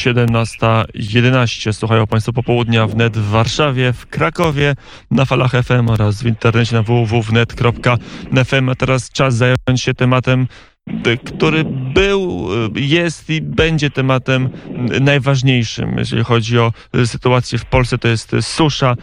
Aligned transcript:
17.11. 0.00 1.72
Słuchają 1.72 2.06
Państwo 2.06 2.32
popołudnia 2.32 2.86
wnet 2.86 3.18
w 3.18 3.30
Warszawie, 3.30 3.92
w 3.92 4.06
Krakowie, 4.06 4.74
na 5.10 5.24
falach 5.24 5.52
FM 5.52 5.88
oraz 5.88 6.22
w 6.22 6.26
internecie 6.26 6.76
na 6.76 6.82
www.net.fm. 6.82 8.68
A 8.68 8.74
teraz 8.74 9.10
czas 9.10 9.34
zająć 9.34 9.56
się 9.76 9.94
tematem 9.94 10.46
który 11.24 11.64
był, 11.94 12.29
jest 12.74 13.30
i 13.30 13.40
będzie 13.40 13.90
tematem 13.90 14.48
najważniejszym, 15.00 15.94
jeżeli 15.98 16.24
chodzi 16.24 16.58
o 16.58 16.72
sytuację 17.04 17.58
w 17.58 17.64
Polsce, 17.64 17.98
to 17.98 18.08
jest 18.08 18.32
susza. 18.40 18.94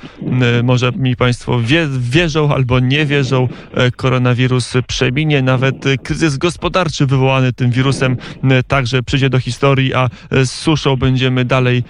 Może 0.64 0.92
mi 0.92 1.16
Państwo 1.16 1.60
wierzą 2.00 2.54
albo 2.54 2.80
nie 2.80 3.06
wierzą, 3.06 3.48
koronawirus 3.96 4.74
przeminie, 4.88 5.42
nawet 5.42 5.86
kryzys 6.04 6.38
gospodarczy 6.38 7.06
wywołany 7.06 7.54
tym 7.54 7.72
wirusem 7.72 8.18
także 8.68 9.04
przyjdzie 9.04 9.30
do 9.30 9.40
historii, 9.40 9.94
a 9.94 10.10
z 10.32 10.50
suszą 10.50 10.96
będziemy 10.96 11.46
dalej 11.46 11.84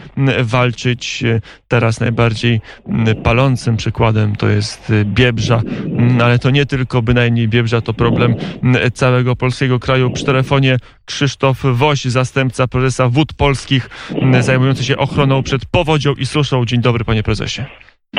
walczyć. 0.43 1.23
Teraz 1.67 1.99
najbardziej 1.99 2.61
palącym 3.23 3.77
przykładem 3.77 4.35
to 4.35 4.49
jest 4.49 4.91
Biebrza, 5.05 5.61
ale 6.23 6.39
to 6.39 6.49
nie 6.49 6.65
tylko 6.65 7.01
bynajmniej 7.01 7.47
Biebrza, 7.47 7.81
to 7.81 7.93
problem 7.93 8.35
całego 8.93 9.35
polskiego 9.35 9.79
kraju. 9.79 10.11
Przy 10.11 10.25
telefonie 10.25 10.77
Krzysztof 11.05 11.36
Woś, 11.63 12.05
zastępca 12.05 12.67
prezesa 12.67 13.09
Wód 13.09 13.33
Polskich, 13.33 13.89
zajmujący 14.39 14.83
się 14.83 14.97
ochroną 14.97 15.43
przed 15.43 15.65
powodzią 15.65 16.13
i 16.13 16.25
suszą. 16.25 16.65
Dzień 16.65 16.81
dobry, 16.81 17.05
panie 17.05 17.23
prezesie. 17.23 17.61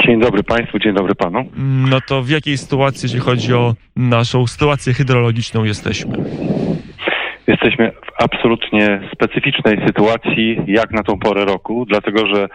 Dzień 0.06 0.20
dobry 0.20 0.42
Państwu, 0.42 0.78
dzień 0.78 0.94
dobry 0.94 1.14
Panu. 1.14 1.44
No 1.90 2.00
to 2.00 2.22
w 2.22 2.28
jakiej 2.28 2.58
sytuacji, 2.58 3.06
jeśli 3.06 3.20
chodzi 3.20 3.54
o 3.54 3.74
naszą 3.96 4.46
sytuację 4.46 4.92
hydrologiczną, 4.94 5.64
jesteśmy? 5.64 6.16
Jesteśmy 7.46 7.92
w 7.92 8.22
absolutnie 8.22 9.10
specyficznej 9.14 9.86
sytuacji, 9.86 10.56
jak 10.66 10.90
na 10.90 11.02
tą 11.02 11.18
porę 11.18 11.44
roku, 11.44 11.86
dlatego 11.88 12.26
że 12.34 12.48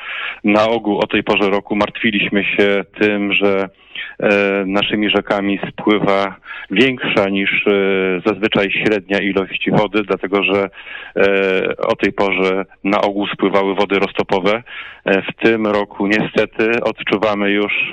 na 0.43 0.63
ogół 0.67 0.99
o 0.99 1.07
tej 1.07 1.23
porze 1.23 1.49
roku 1.49 1.75
martwiliśmy 1.75 2.43
się 2.43 2.83
tym, 2.99 3.33
że 3.33 3.69
naszymi 4.65 5.09
rzekami 5.09 5.59
spływa 5.69 6.35
większa 6.71 7.29
niż 7.29 7.67
e, 7.67 7.71
zazwyczaj 8.25 8.71
średnia 8.71 9.19
ilość 9.19 9.69
wody, 9.71 10.03
dlatego 10.03 10.43
że 10.43 10.69
e, 11.15 11.77
o 11.77 11.95
tej 11.95 12.13
porze 12.13 12.65
na 12.83 13.01
ogół 13.01 13.27
spływały 13.27 13.75
wody 13.75 13.99
roztopowe. 13.99 14.63
W 15.05 15.43
tym 15.43 15.67
roku 15.67 16.07
niestety 16.07 16.83
odczuwamy 16.83 17.51
już 17.51 17.91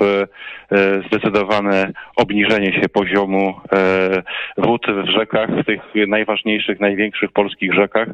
zdecydowane 1.07 1.91
obniżenie 2.15 2.81
się 2.81 2.89
poziomu 2.89 3.53
wód 4.57 4.85
w 5.05 5.09
rzekach, 5.09 5.49
w 5.49 5.65
tych 5.65 5.81
najważniejszych, 6.07 6.79
największych 6.79 7.31
polskich 7.31 7.73
rzekach, 7.73 8.07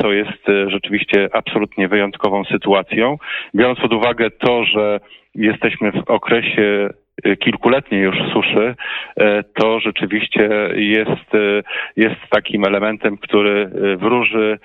co 0.00 0.12
jest 0.12 0.42
rzeczywiście 0.66 1.28
absolutnie 1.32 1.88
wyjątkową 1.88 2.44
sytuacją. 2.44 3.18
Biorąc 3.54 3.80
pod 3.80 3.92
uwagę 3.92 4.30
to, 4.30 4.64
że 4.64 5.00
jesteśmy 5.38 5.92
w 5.92 6.10
okresie 6.10 6.88
Y, 7.26 7.36
kilkuletniej 7.36 8.02
już 8.02 8.16
suszy, 8.32 8.74
y, 9.20 9.44
to 9.54 9.80
rzeczywiście 9.80 10.50
jest, 10.74 11.34
y, 11.34 11.62
jest 11.96 12.16
takim 12.30 12.64
elementem, 12.64 13.18
który 13.18 13.70
wróży, 13.96 14.58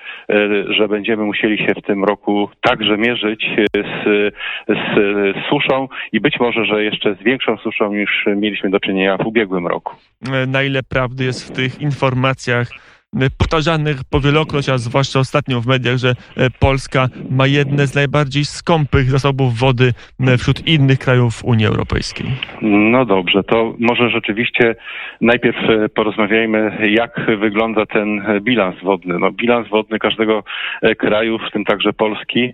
że 0.70 0.88
będziemy 0.88 1.24
musieli 1.24 1.58
się 1.58 1.74
w 1.78 1.86
tym 1.86 2.04
roku 2.04 2.50
także 2.62 2.98
mierzyć 2.98 3.46
z, 3.76 4.34
z 4.68 5.36
suszą 5.50 5.88
i 6.12 6.20
być 6.20 6.40
może, 6.40 6.66
że 6.66 6.84
jeszcze 6.84 7.16
z 7.16 7.24
większą 7.24 7.58
suszą 7.58 7.94
niż 7.94 8.26
mieliśmy 8.36 8.70
do 8.70 8.80
czynienia 8.80 9.18
w 9.18 9.28
ubiegłym 9.28 9.68
roku. 9.68 9.96
Na 10.48 10.64
ile 10.64 10.84
prawdy 10.84 11.24
jest 11.24 11.48
w 11.48 11.56
tych 11.56 11.82
informacjach, 11.82 12.68
powtarzanych 13.38 14.04
powielokroć, 14.12 14.70
a 14.70 14.78
zwłaszcza 14.78 15.20
ostatnio 15.20 15.62
w 15.62 15.68
mediach, 15.68 15.98
że 15.98 16.10
e, 16.10 16.50
Polska 16.60 17.08
ma 17.30 17.48
jedne 17.48 17.88
z 17.88 17.96
najbardziej 17.96 18.46
skąpych 18.46 19.12
zasobów 19.12 19.54
wody 19.54 19.94
e, 20.20 20.38
wśród 20.38 20.68
innych 20.68 21.00
krajów 21.00 21.46
Unii 21.46 21.66
Europejskiej. 21.66 22.28
No 22.62 23.06
dobrze, 23.06 23.44
to 23.44 23.76
może 23.80 24.10
rzeczywiście 24.10 24.76
najpierw 25.22 25.58
e, 25.70 25.90
porozmawiajmy, 25.90 26.90
jak 26.92 27.22
wygląda 27.40 27.86
ten 27.86 28.24
bilans 28.42 28.76
wodny. 28.84 29.20
No, 29.20 29.32
bilans 29.32 29.68
wodny 29.68 30.00
każdego 30.00 30.44
kraju, 30.98 31.40
w 31.40 31.52
tym 31.52 31.66
także 31.66 31.94
Polski, 31.94 32.54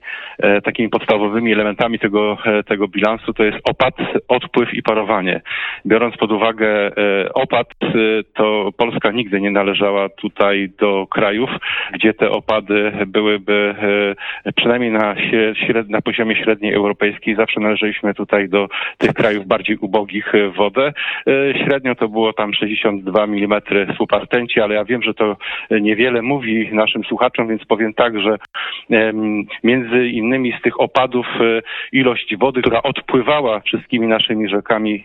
takimi 0.63 0.89
podstawowymi 0.89 1.53
elementami 1.53 1.99
tego, 1.99 2.37
tego 2.67 2.87
bilansu 2.87 3.33
to 3.33 3.43
jest 3.43 3.57
opad, 3.63 3.93
odpływ 4.27 4.73
i 4.73 4.83
parowanie. 4.83 5.41
Biorąc 5.85 6.17
pod 6.17 6.31
uwagę 6.31 6.91
opad, 7.33 7.67
to 8.33 8.69
Polska 8.77 9.11
nigdy 9.11 9.41
nie 9.41 9.51
należała 9.51 10.09
tutaj 10.09 10.48
tutaj 10.49 10.69
do 10.79 11.07
krajów, 11.07 11.49
gdzie 11.93 12.13
te 12.13 12.29
opady 12.29 12.91
byłyby 13.07 13.75
e, 14.45 14.51
przynajmniej 14.53 14.91
na, 14.91 15.15
na 15.89 16.01
poziomie 16.01 16.35
średniej 16.35 16.73
europejskiej. 16.73 17.35
Zawsze 17.35 17.59
należeliśmy 17.59 18.13
tutaj 18.13 18.49
do 18.49 18.67
tych 18.97 19.13
krajów 19.13 19.47
bardziej 19.47 19.77
ubogich 19.77 20.33
w 20.53 20.55
wodę. 20.55 20.93
E, 21.27 21.33
średnio 21.65 21.95
to 21.95 22.07
było 22.07 22.33
tam 22.33 22.53
62 22.53 23.23
mm 23.23 23.61
słup 23.97 24.11
rtęci, 24.11 24.61
ale 24.61 24.75
ja 24.75 24.85
wiem, 24.85 25.03
że 25.03 25.13
to 25.13 25.37
niewiele 25.71 26.21
mówi 26.21 26.69
naszym 26.71 27.03
słuchaczom, 27.03 27.47
więc 27.47 27.65
powiem 27.65 27.93
tak, 27.93 28.19
że 28.19 28.37
między 29.63 30.07
innymi 30.07 30.53
z 30.59 30.61
tych 30.61 30.79
opadów 30.79 31.25
e, 31.41 31.61
ilość 31.91 32.35
wody, 32.37 32.61
która 32.61 32.81
odpływała 32.81 33.59
wszystkimi 33.59 34.07
naszymi 34.07 34.49
rzekami, 34.49 35.03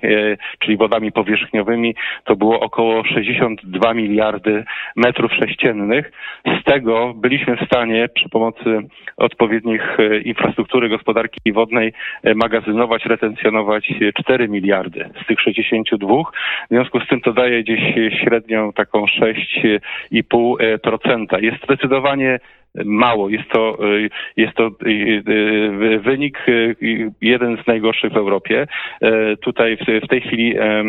czyli 0.59 0.76
wodami 0.76 1.12
powierzchniowymi, 1.12 1.94
to 2.25 2.37
było 2.37 2.61
około 2.61 3.05
62 3.05 3.94
miliardy 3.94 4.65
metrów 4.97 5.33
sześciennych. 5.34 6.12
Z 6.60 6.64
tego 6.64 7.14
byliśmy 7.14 7.56
w 7.56 7.66
stanie 7.66 8.08
przy 8.08 8.28
pomocy 8.28 8.78
odpowiednich 9.16 10.00
e, 10.00 10.18
infrastruktury 10.18 10.88
gospodarki 10.88 11.52
wodnej 11.52 11.92
e, 12.22 12.34
magazynować, 12.34 13.06
retencjonować 13.06 13.94
4 14.20 14.48
miliardy 14.48 15.10
z 15.24 15.26
tych 15.26 15.40
62. 15.40 16.22
W 16.70 16.70
związku 16.70 17.00
z 17.00 17.08
tym 17.08 17.20
to 17.20 17.32
daje 17.32 17.62
gdzieś 17.62 17.80
średnią 18.22 18.72
taką 18.72 19.04
6,5%. 19.04 21.42
Jest 21.42 21.64
zdecydowanie 21.64 22.38
mało. 22.84 23.28
Jest 23.28 23.48
to, 23.50 23.78
y, 23.96 24.10
jest 24.36 24.54
to 24.54 24.70
y, 24.86 25.22
y, 25.28 26.00
wynik 26.00 26.38
jeden 27.20 27.56
z 27.62 27.66
najgorszych 27.66 28.12
w 28.12 28.16
Europie. 28.16 28.66
E, 29.02 29.36
tutaj 29.36 29.78
w 30.04 30.08
tej 30.08 30.20
chwili 30.20 30.54
e, 30.58 30.84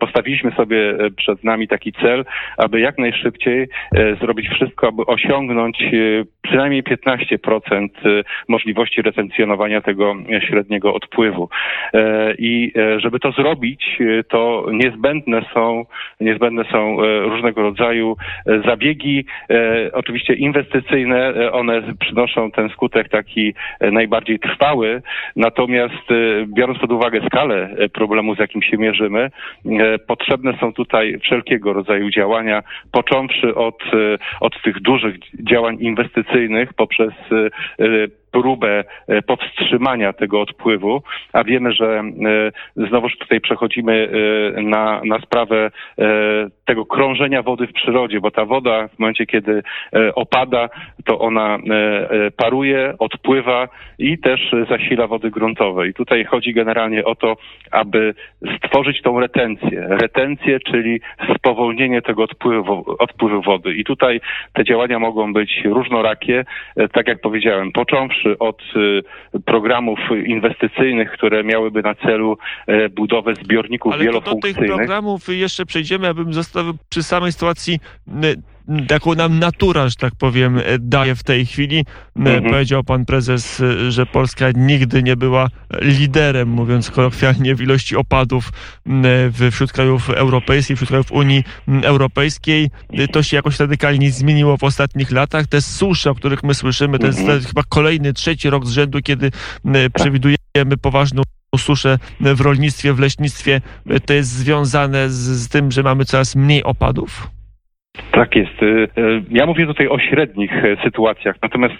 postawiliśmy 0.00 0.52
sobie 0.52 0.94
przed 1.16 1.44
nami 1.44 1.68
taki 1.68 1.92
cel, 1.92 2.24
aby 2.56 2.80
jak 2.80 2.98
najszybciej 2.98 3.68
e, 3.94 4.16
zrobić 4.16 4.48
wszystko, 4.48 4.88
aby 4.88 5.06
osiągnąć 5.06 5.84
przynajmniej 6.42 6.82
15% 6.82 7.88
możliwości 8.48 9.02
retencjonowania 9.02 9.80
tego 9.80 10.14
średniego 10.48 10.94
odpływu. 10.94 11.48
I 12.38 12.72
żeby 12.96 13.20
to 13.20 13.32
zrobić, 13.32 13.98
to 14.28 14.66
niezbędne 14.72 15.44
są, 15.54 15.84
niezbędne 16.20 16.64
są 16.72 16.96
różnego 17.22 17.62
rodzaju 17.62 18.16
zabiegi, 18.64 19.24
oczywiście 19.92 20.34
inwestycyjne, 20.34 21.30
E, 21.36 21.52
one 21.52 21.82
przynoszą 22.00 22.50
ten 22.50 22.68
skutek 22.68 23.08
taki 23.08 23.54
e, 23.80 23.90
najbardziej 23.90 24.38
trwały. 24.38 25.02
Natomiast 25.36 26.10
e, 26.10 26.46
biorąc 26.46 26.78
pod 26.78 26.92
uwagę 26.92 27.20
skalę 27.26 27.76
problemu, 27.92 28.34
z 28.34 28.38
jakim 28.38 28.62
się 28.62 28.78
mierzymy, 28.78 29.30
potrzebne 30.06 30.58
są 30.60 30.72
tutaj 30.72 31.18
wszelkiego 31.22 31.72
rodzaju 31.72 32.10
działania, 32.10 32.62
począwszy 32.92 33.54
od, 33.54 33.82
od 34.40 34.62
tych 34.62 34.80
dużych 34.80 35.16
działań 35.50 35.76
inwestycyjnych 35.80 36.29
poprzez 36.76 37.14
próbę 38.32 38.84
e, 39.08 39.22
powstrzymania 39.22 40.12
tego 40.12 40.40
odpływu, 40.40 41.02
a 41.32 41.44
wiemy, 41.44 41.72
że 41.72 42.02
e, 42.76 42.86
znowuż 42.88 43.18
tutaj 43.18 43.40
przechodzimy 43.40 44.08
e, 44.56 44.62
na, 44.62 45.00
na 45.04 45.18
sprawę 45.20 45.70
tego 46.64 46.86
krążenia 46.86 47.42
wody 47.42 47.66
w 47.66 47.72
przyrodzie, 47.72 48.20
bo 48.20 48.30
ta 48.30 48.44
woda 48.44 48.88
w 48.88 48.98
momencie, 48.98 49.26
kiedy 49.26 49.62
opada, 50.14 50.68
to 51.04 51.18
ona 51.18 51.58
paruje, 52.36 52.94
odpływa 52.98 53.68
i 53.98 54.18
też 54.18 54.40
zasila 54.68 55.06
wody 55.06 55.30
gruntowe. 55.30 55.88
I 55.88 55.94
tutaj 55.94 56.24
chodzi 56.24 56.54
generalnie 56.54 57.04
o 57.04 57.14
to, 57.14 57.36
aby 57.70 58.14
stworzyć 58.56 59.02
tą 59.02 59.20
retencję. 59.20 59.86
Retencję, 59.88 60.60
czyli 60.60 61.00
spowolnienie 61.36 62.02
tego 62.02 62.22
odpływu, 62.22 62.96
odpływu 62.98 63.42
wody. 63.42 63.74
I 63.74 63.84
tutaj 63.84 64.20
te 64.52 64.64
działania 64.64 64.98
mogą 64.98 65.32
być 65.32 65.60
różnorakie, 65.64 66.44
tak 66.92 67.08
jak 67.08 67.20
powiedziałem, 67.20 67.72
począwszy 67.72 68.19
od 68.38 68.62
y, 68.76 69.02
programów 69.44 69.98
inwestycyjnych, 70.26 71.10
które 71.12 71.44
miałyby 71.44 71.82
na 71.82 71.94
celu 71.94 72.38
e, 72.66 72.88
budowę 72.88 73.34
zbiorników 73.34 73.92
Ale 73.92 74.04
wielofunkcyjnych. 74.04 74.58
Ale 74.58 74.68
do 74.68 74.74
tych 74.74 74.78
programów 74.78 75.28
jeszcze 75.28 75.66
przejdziemy, 75.66 76.08
abym 76.08 76.32
został 76.32 76.64
przy 76.88 77.02
samej 77.02 77.32
sytuacji 77.32 77.78
jaką 78.90 79.14
nam 79.14 79.38
natura, 79.38 79.88
że 79.88 79.96
tak 79.96 80.14
powiem, 80.14 80.60
daje 80.78 81.14
w 81.14 81.22
tej 81.22 81.46
chwili. 81.46 81.84
Mhm. 82.16 82.44
Powiedział 82.44 82.84
pan 82.84 83.04
prezes, 83.04 83.62
że 83.88 84.06
Polska 84.06 84.46
nigdy 84.54 85.02
nie 85.02 85.16
była 85.16 85.48
liderem, 85.80 86.48
mówiąc 86.48 86.90
kolokwialnie, 86.90 87.54
w 87.54 87.60
ilości 87.60 87.96
opadów 87.96 88.52
wśród 89.50 89.72
krajów 89.72 90.10
europejskich, 90.10 90.76
wśród 90.76 90.88
krajów 90.88 91.12
Unii 91.12 91.44
Europejskiej. 91.82 92.70
To 93.12 93.22
się 93.22 93.36
jakoś 93.36 93.60
radykalnie 93.60 94.10
zmieniło 94.10 94.56
w 94.56 94.64
ostatnich 94.64 95.10
latach. 95.10 95.46
Te 95.46 95.62
susze, 95.62 96.10
o 96.10 96.14
których 96.14 96.42
my 96.42 96.54
słyszymy, 96.54 96.98
to 96.98 97.06
jest 97.06 97.18
mhm. 97.18 97.40
chyba 97.40 97.62
kolejny, 97.68 98.12
trzeci 98.12 98.50
rok 98.50 98.66
z 98.66 98.70
rzędu, 98.70 99.00
kiedy 99.02 99.30
przewidujemy 99.94 100.76
poważną 100.80 101.22
suszę 101.58 101.98
w 102.20 102.40
rolnictwie, 102.40 102.92
w 102.92 102.98
leśnictwie. 102.98 103.60
To 104.06 104.12
jest 104.12 104.30
związane 104.30 105.10
z, 105.10 105.14
z 105.14 105.48
tym, 105.48 105.72
że 105.72 105.82
mamy 105.82 106.04
coraz 106.04 106.36
mniej 106.36 106.64
opadów? 106.64 107.30
Tak 108.10 108.36
jest. 108.36 108.62
E, 108.62 108.66
e, 108.66 109.22
ja 109.30 109.46
mówię 109.46 109.66
tutaj 109.66 109.88
o 109.88 109.98
średnich 109.98 110.64
e, 110.64 110.76
sytuacjach, 110.84 111.36
natomiast 111.42 111.74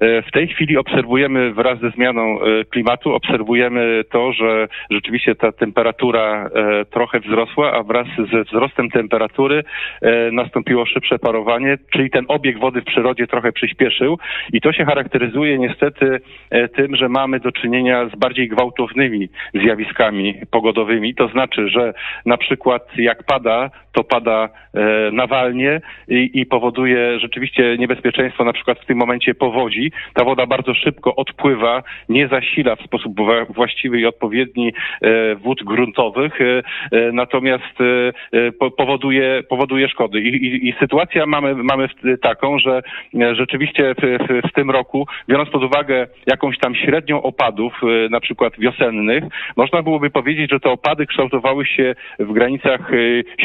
w 0.00 0.32
tej 0.32 0.48
chwili 0.48 0.76
obserwujemy 0.76 1.52
wraz 1.52 1.80
ze 1.80 1.90
zmianą 1.90 2.38
klimatu, 2.70 3.14
obserwujemy 3.14 4.04
to, 4.10 4.32
że 4.32 4.68
rzeczywiście 4.90 5.34
ta 5.34 5.52
temperatura 5.52 6.50
trochę 6.90 7.20
wzrosła, 7.20 7.72
a 7.72 7.82
wraz 7.82 8.06
ze 8.32 8.44
wzrostem 8.44 8.90
temperatury 8.90 9.64
nastąpiło 10.32 10.86
szybsze 10.86 11.18
parowanie, 11.18 11.78
czyli 11.92 12.10
ten 12.10 12.24
obieg 12.28 12.58
wody 12.58 12.80
w 12.80 12.84
przyrodzie 12.84 13.26
trochę 13.26 13.52
przyspieszył 13.52 14.18
i 14.52 14.60
to 14.60 14.72
się 14.72 14.84
charakteryzuje 14.84 15.58
niestety 15.58 16.20
tym, 16.76 16.96
że 16.96 17.08
mamy 17.08 17.40
do 17.40 17.52
czynienia 17.52 18.08
z 18.08 18.18
bardziej 18.18 18.48
gwałtownymi 18.48 19.28
zjawiskami 19.54 20.34
pogodowymi. 20.50 21.14
To 21.14 21.28
znaczy, 21.28 21.68
że 21.68 21.94
na 22.26 22.36
przykład 22.36 22.82
jak 22.96 23.24
pada, 23.24 23.70
to 23.92 24.04
pada 24.04 24.48
i, 26.08 26.30
i 26.34 26.46
powoduje 26.46 27.20
rzeczywiście 27.20 27.76
niebezpieczeństwo 27.78 28.44
na 28.44 28.52
przykład 28.52 28.78
w 28.80 28.86
tym 28.86 28.98
momencie 28.98 29.34
powodzi. 29.34 29.92
Ta 30.14 30.24
woda 30.24 30.46
bardzo 30.46 30.74
szybko 30.74 31.16
odpływa, 31.16 31.82
nie 32.08 32.28
zasila 32.28 32.76
w 32.76 32.82
sposób 32.82 33.14
właściwy 33.48 34.00
i 34.00 34.06
odpowiedni 34.06 34.72
e, 35.02 35.34
wód 35.34 35.64
gruntowych, 35.64 36.40
e, 36.40 36.62
e, 36.92 37.12
natomiast 37.12 37.64
powoduje, 38.76 39.42
powoduje 39.48 39.88
szkody. 39.88 40.20
I, 40.20 40.28
i, 40.28 40.68
i 40.68 40.74
sytuacja 40.80 41.26
mamy, 41.26 41.54
mamy 41.54 41.88
taką, 42.22 42.58
że 42.58 42.82
rzeczywiście 43.32 43.94
w, 43.94 44.00
w, 44.00 44.48
w 44.48 44.52
tym 44.52 44.70
roku, 44.70 45.06
biorąc 45.28 45.50
pod 45.50 45.64
uwagę 45.64 46.06
jakąś 46.26 46.58
tam 46.58 46.74
średnią 46.74 47.22
opadów, 47.22 47.72
na 48.10 48.20
przykład 48.20 48.52
wiosennych, 48.58 49.24
można 49.56 49.82
byłoby 49.82 50.10
powiedzieć, 50.10 50.50
że 50.50 50.60
te 50.60 50.70
opady 50.70 51.06
kształtowały 51.06 51.66
się 51.66 51.94
w 52.18 52.32
granicach 52.32 52.90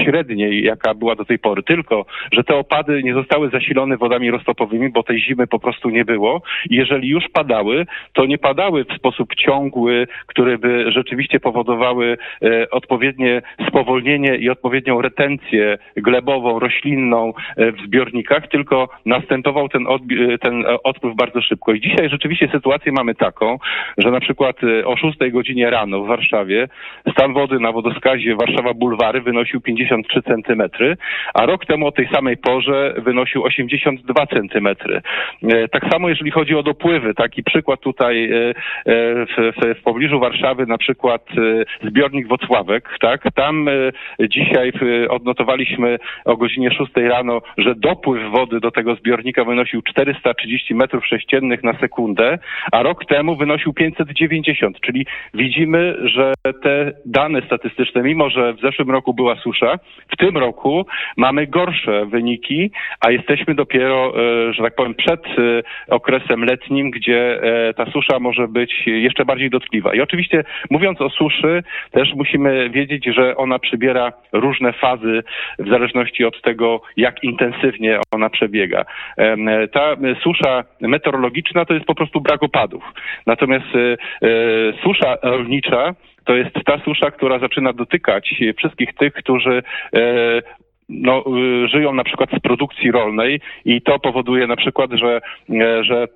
średniej, 0.05 0.63
jaka 0.63 0.93
była 0.93 1.15
do 1.15 1.25
tej 1.25 1.39
pory. 1.39 1.63
Tylko 1.63 1.82
że 2.31 2.43
te 2.43 2.55
opady 2.55 3.03
nie 3.03 3.13
zostały 3.13 3.49
zasilone 3.49 3.97
wodami 3.97 4.31
roztopowymi, 4.31 4.89
bo 4.89 5.03
tej 5.03 5.21
zimy 5.21 5.47
po 5.47 5.59
prostu 5.59 5.89
nie 5.89 6.05
było. 6.05 6.41
I 6.69 6.75
jeżeli 6.75 7.07
już 7.09 7.23
padały, 7.33 7.85
to 8.13 8.25
nie 8.25 8.37
padały 8.37 8.85
w 8.85 8.93
sposób 8.93 9.35
ciągły, 9.35 10.07
który 10.27 10.57
by 10.57 10.91
rzeczywiście 10.91 11.39
powodowały 11.39 12.17
e, 12.43 12.69
odpowiednie 12.69 13.41
spowolnienie 13.67 14.35
i 14.35 14.49
odpowiednią 14.49 15.01
retencję 15.01 15.77
glebową, 15.95 16.59
roślinną 16.59 17.33
e, 17.57 17.71
w 17.71 17.77
zbiornikach, 17.85 18.47
tylko 18.47 18.89
następował 19.05 19.69
ten, 19.69 19.83
odbi- 19.83 20.33
e, 20.33 20.37
ten 20.37 20.63
odpływ 20.83 21.15
bardzo 21.15 21.41
szybko. 21.41 21.73
I 21.73 21.81
dzisiaj 21.81 22.09
rzeczywiście 22.09 22.47
sytuację 22.51 22.91
mamy 22.91 23.15
taką, 23.15 23.57
że 23.97 24.11
na 24.11 24.19
przykład 24.19 24.55
o 24.85 24.97
6 24.97 25.17
godzinie 25.31 25.69
rano 25.69 26.03
w 26.03 26.07
Warszawie 26.07 26.67
stan 27.11 27.33
wody 27.33 27.59
na 27.59 27.71
wodoskazie 27.71 28.35
Warszawa 28.35 28.73
Bulwary 28.73 29.21
wynosił 29.21 29.61
53 29.61 30.21
centymetry, 30.21 30.97
a 31.33 31.45
rok 31.45 31.65
temu 31.65 31.72
tej 31.91 32.07
samej 32.07 32.37
porze 32.37 32.93
wynosił 32.97 33.43
82 33.43 34.27
centymetry. 34.27 35.01
E, 35.43 35.67
tak 35.67 35.83
samo 35.91 36.09
jeżeli 36.09 36.31
chodzi 36.31 36.55
o 36.55 36.63
dopływy, 36.63 37.13
taki 37.13 37.43
przykład 37.43 37.79
tutaj 37.79 38.31
e, 38.31 38.49
e, 38.49 38.53
w, 39.25 39.35
w, 39.35 39.79
w 39.79 39.83
pobliżu 39.83 40.19
Warszawy, 40.19 40.65
na 40.65 40.77
przykład 40.77 41.25
zbiornik 41.83 42.27
Wocławek, 42.27 42.89
tak? 43.01 43.23
Tam 43.35 43.69
dzisiaj 44.29 44.71
odnotowaliśmy 45.09 45.99
o 46.25 46.37
godzinie 46.37 46.71
6 46.71 46.91
rano, 46.95 47.41
że 47.57 47.75
dopływ 47.75 48.31
wody 48.31 48.59
do 48.59 48.71
tego 48.71 48.95
zbiornika 48.95 49.43
wynosił 49.43 49.81
430 49.81 50.75
metrów 50.75 51.07
sześciennych 51.07 51.63
na 51.63 51.79
sekundę, 51.79 52.39
a 52.71 52.83
rok 52.83 53.05
temu 53.05 53.35
wynosił 53.35 53.73
590, 53.73 54.79
czyli 54.81 55.05
widzimy, 55.33 55.95
że 56.03 56.33
te 56.63 56.91
dane 57.05 57.41
statystyczne, 57.41 58.03
mimo 58.03 58.29
że 58.29 58.53
w 58.53 58.61
zeszłym 58.61 58.91
roku 58.91 59.13
była 59.13 59.35
susza, 59.35 59.79
w 60.11 60.17
tym 60.17 60.37
roku 60.37 60.85
mamy 61.17 61.47
gorsze 61.47 61.62
gorsze 61.65 62.05
wyniki, 62.05 62.71
a 62.99 63.11
jesteśmy 63.11 63.55
dopiero, 63.55 64.13
e, 64.15 64.53
że 64.53 64.63
tak 64.63 64.75
powiem, 64.75 64.95
przed 64.95 65.25
e, 65.25 65.63
okresem 65.87 66.45
letnim, 66.45 66.91
gdzie 66.91 67.43
e, 67.43 67.73
ta 67.73 67.85
susza 67.85 68.19
może 68.19 68.47
być 68.47 68.83
jeszcze 68.85 69.25
bardziej 69.25 69.49
dotkliwa. 69.49 69.93
I 69.93 70.01
oczywiście 70.01 70.43
mówiąc 70.69 71.01
o 71.01 71.09
suszy, 71.09 71.63
też 71.91 72.13
musimy 72.15 72.69
wiedzieć, 72.69 73.05
że 73.05 73.37
ona 73.37 73.59
przybiera 73.59 74.13
różne 74.31 74.73
fazy 74.73 75.23
w 75.59 75.69
zależności 75.69 76.25
od 76.25 76.41
tego, 76.41 76.81
jak 76.97 77.23
intensywnie 77.23 77.99
ona 78.11 78.29
przebiega. 78.29 78.85
Ta 79.71 79.95
susza 80.23 80.63
meteorologiczna 80.81 81.65
to 81.65 81.73
jest 81.73 81.85
po 81.85 81.95
prostu 81.95 82.21
brak 82.21 82.43
opadów. 82.43 82.83
Natomiast 83.27 83.65
susza 84.83 85.17
rolnicza 85.23 85.93
to 86.25 86.35
jest 86.35 86.55
ta 86.65 86.79
susza, 86.79 87.11
która 87.11 87.39
zaczyna 87.39 87.73
dotykać 87.73 88.35
wszystkich 88.57 88.93
tych, 88.93 89.13
którzy 89.13 89.63
no, 90.89 91.23
y, 91.63 91.67
żyją 91.67 91.93
na 91.93 92.03
przykład 92.03 92.29
z 92.37 92.39
produkcji 92.39 92.91
rolnej 92.91 93.39
i 93.65 93.81
to 93.81 93.99
powoduje 93.99 94.47
na 94.47 94.55
przykład, 94.55 94.91
że, 94.91 95.21
e, 95.49 95.83
że 95.83 96.07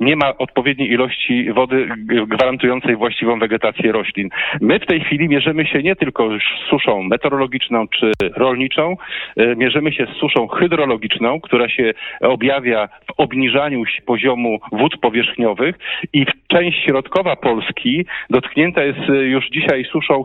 nie 0.00 0.16
ma 0.16 0.38
odpowiedniej 0.38 0.90
ilości 0.90 1.52
wody 1.52 1.88
gwarantującej 2.26 2.96
właściwą 2.96 3.38
wegetację 3.38 3.92
roślin. 3.92 4.28
My 4.60 4.80
w 4.80 4.86
tej 4.86 5.00
chwili 5.00 5.28
mierzymy 5.28 5.66
się 5.66 5.82
nie 5.82 5.96
tylko 5.96 6.28
z 6.38 6.68
suszą 6.70 7.02
meteorologiczną 7.02 7.88
czy 7.88 8.10
rolniczą, 8.36 8.96
e, 9.36 9.56
mierzymy 9.56 9.92
się 9.92 10.06
z 10.06 10.16
suszą 10.16 10.46
hydrologiczną, 10.46 11.40
która 11.40 11.68
się 11.68 11.94
objawia 12.20 12.86
w 12.86 13.20
obniżaniu 13.20 13.82
poziomu 14.06 14.58
wód 14.72 14.96
powierzchniowych 15.00 15.78
i 16.12 16.26
część 16.48 16.84
środkowa 16.84 17.36
Polski 17.36 18.06
dotknięta 18.30 18.84
jest 18.84 19.08
już 19.08 19.48
dzisiaj 19.50 19.84
suszą 19.84 20.22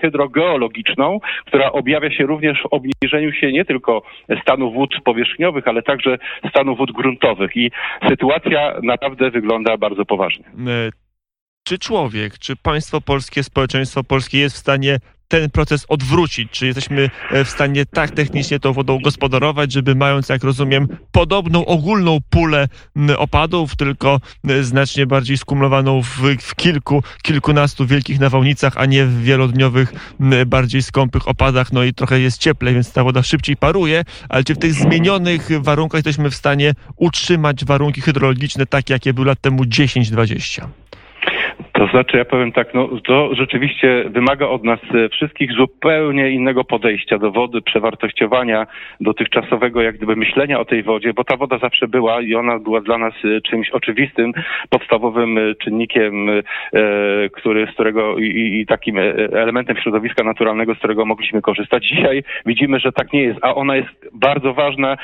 hydrogeologiczną, 0.00 1.20
która 1.46 1.72
objawia 1.72 2.10
się 2.10 2.26
również 2.26 2.65
obniżeniu 2.70 3.32
się 3.32 3.52
nie 3.52 3.64
tylko 3.64 4.02
stanu 4.42 4.72
wód 4.72 4.96
powierzchniowych, 5.04 5.68
ale 5.68 5.82
także 5.82 6.18
stanu 6.50 6.76
wód 6.76 6.92
gruntowych 6.92 7.56
i 7.56 7.70
sytuacja 8.08 8.74
naprawdę 8.82 9.30
wygląda 9.30 9.76
bardzo 9.76 10.04
poważnie. 10.04 10.44
Czy 11.66 11.78
człowiek, 11.78 12.38
czy 12.38 12.56
państwo 12.56 13.00
polskie, 13.00 13.42
społeczeństwo 13.42 14.04
polskie 14.04 14.38
jest 14.38 14.56
w 14.56 14.58
stanie 14.58 15.00
ten 15.28 15.50
proces 15.50 15.86
odwrócić? 15.88 16.50
Czy 16.50 16.66
jesteśmy 16.66 17.10
e, 17.30 17.44
w 17.44 17.50
stanie 17.50 17.86
tak 17.86 18.10
technicznie 18.10 18.60
tą 18.60 18.72
wodą 18.72 18.98
gospodarować, 18.98 19.72
żeby 19.72 19.94
mając, 19.94 20.28
jak 20.28 20.44
rozumiem, 20.44 20.88
podobną 21.12 21.66
ogólną 21.66 22.18
pulę 22.30 22.68
opadów, 23.16 23.76
tylko 23.76 24.20
znacznie 24.60 25.06
bardziej 25.06 25.38
skumulowaną 25.38 26.02
w, 26.02 26.20
w 26.40 26.54
kilku, 26.54 27.02
kilkunastu 27.22 27.86
wielkich 27.86 28.20
nawałnicach, 28.20 28.76
a 28.76 28.86
nie 28.86 29.06
w 29.06 29.22
wielodniowych, 29.22 29.92
bardziej 30.46 30.82
skąpych 30.82 31.28
opadach, 31.28 31.72
no 31.72 31.84
i 31.84 31.94
trochę 31.94 32.20
jest 32.20 32.38
cieplej, 32.38 32.74
więc 32.74 32.92
ta 32.92 33.04
woda 33.04 33.22
szybciej 33.22 33.56
paruje, 33.56 34.04
ale 34.28 34.44
czy 34.44 34.54
w 34.54 34.58
tych 34.58 34.74
zmienionych 34.74 35.48
warunkach 35.62 35.98
jesteśmy 35.98 36.30
w 36.30 36.34
stanie 36.34 36.74
utrzymać 36.96 37.64
warunki 37.64 38.00
hydrologiczne 38.00 38.66
takie, 38.66 38.94
jakie 38.94 39.14
były 39.14 39.26
lat 39.26 39.40
temu 39.40 39.64
10-20? 39.64 40.66
To 41.72 41.86
znaczy, 41.86 42.16
ja 42.16 42.24
powiem 42.24 42.52
tak, 42.52 42.74
no 42.74 42.88
to 43.04 43.34
rzeczywiście 43.34 44.04
wymaga 44.10 44.46
od 44.46 44.64
nas 44.64 44.80
e, 44.94 45.08
wszystkich 45.08 45.52
zupełnie 45.52 46.30
innego 46.30 46.64
podejścia 46.64 47.18
do 47.18 47.30
wody, 47.30 47.62
przewartościowania 47.62 48.66
dotychczasowego 49.00 49.82
jak 49.82 49.96
gdyby 49.96 50.16
myślenia 50.16 50.60
o 50.60 50.64
tej 50.64 50.82
wodzie, 50.82 51.14
bo 51.14 51.24
ta 51.24 51.36
woda 51.36 51.58
zawsze 51.58 51.88
była 51.88 52.20
i 52.20 52.34
ona 52.34 52.58
była 52.58 52.80
dla 52.80 52.98
nas 52.98 53.14
e, 53.24 53.40
czymś 53.40 53.70
oczywistym, 53.70 54.32
podstawowym 54.70 55.38
e, 55.38 55.54
czynnikiem, 55.54 56.26
który, 57.32 57.66
z 57.66 57.74
którego 57.74 58.18
i, 58.18 58.60
i 58.60 58.66
takim 58.66 58.98
elementem 59.32 59.76
środowiska 59.76 60.24
naturalnego, 60.24 60.74
z 60.74 60.78
którego 60.78 61.04
mogliśmy 61.04 61.42
korzystać. 61.42 61.86
Dzisiaj 61.86 62.22
widzimy, 62.46 62.80
że 62.80 62.92
tak 62.92 63.12
nie 63.12 63.22
jest, 63.22 63.38
a 63.42 63.54
ona 63.54 63.76
jest 63.76 64.10
bardzo 64.12 64.54
ważna, 64.54 64.96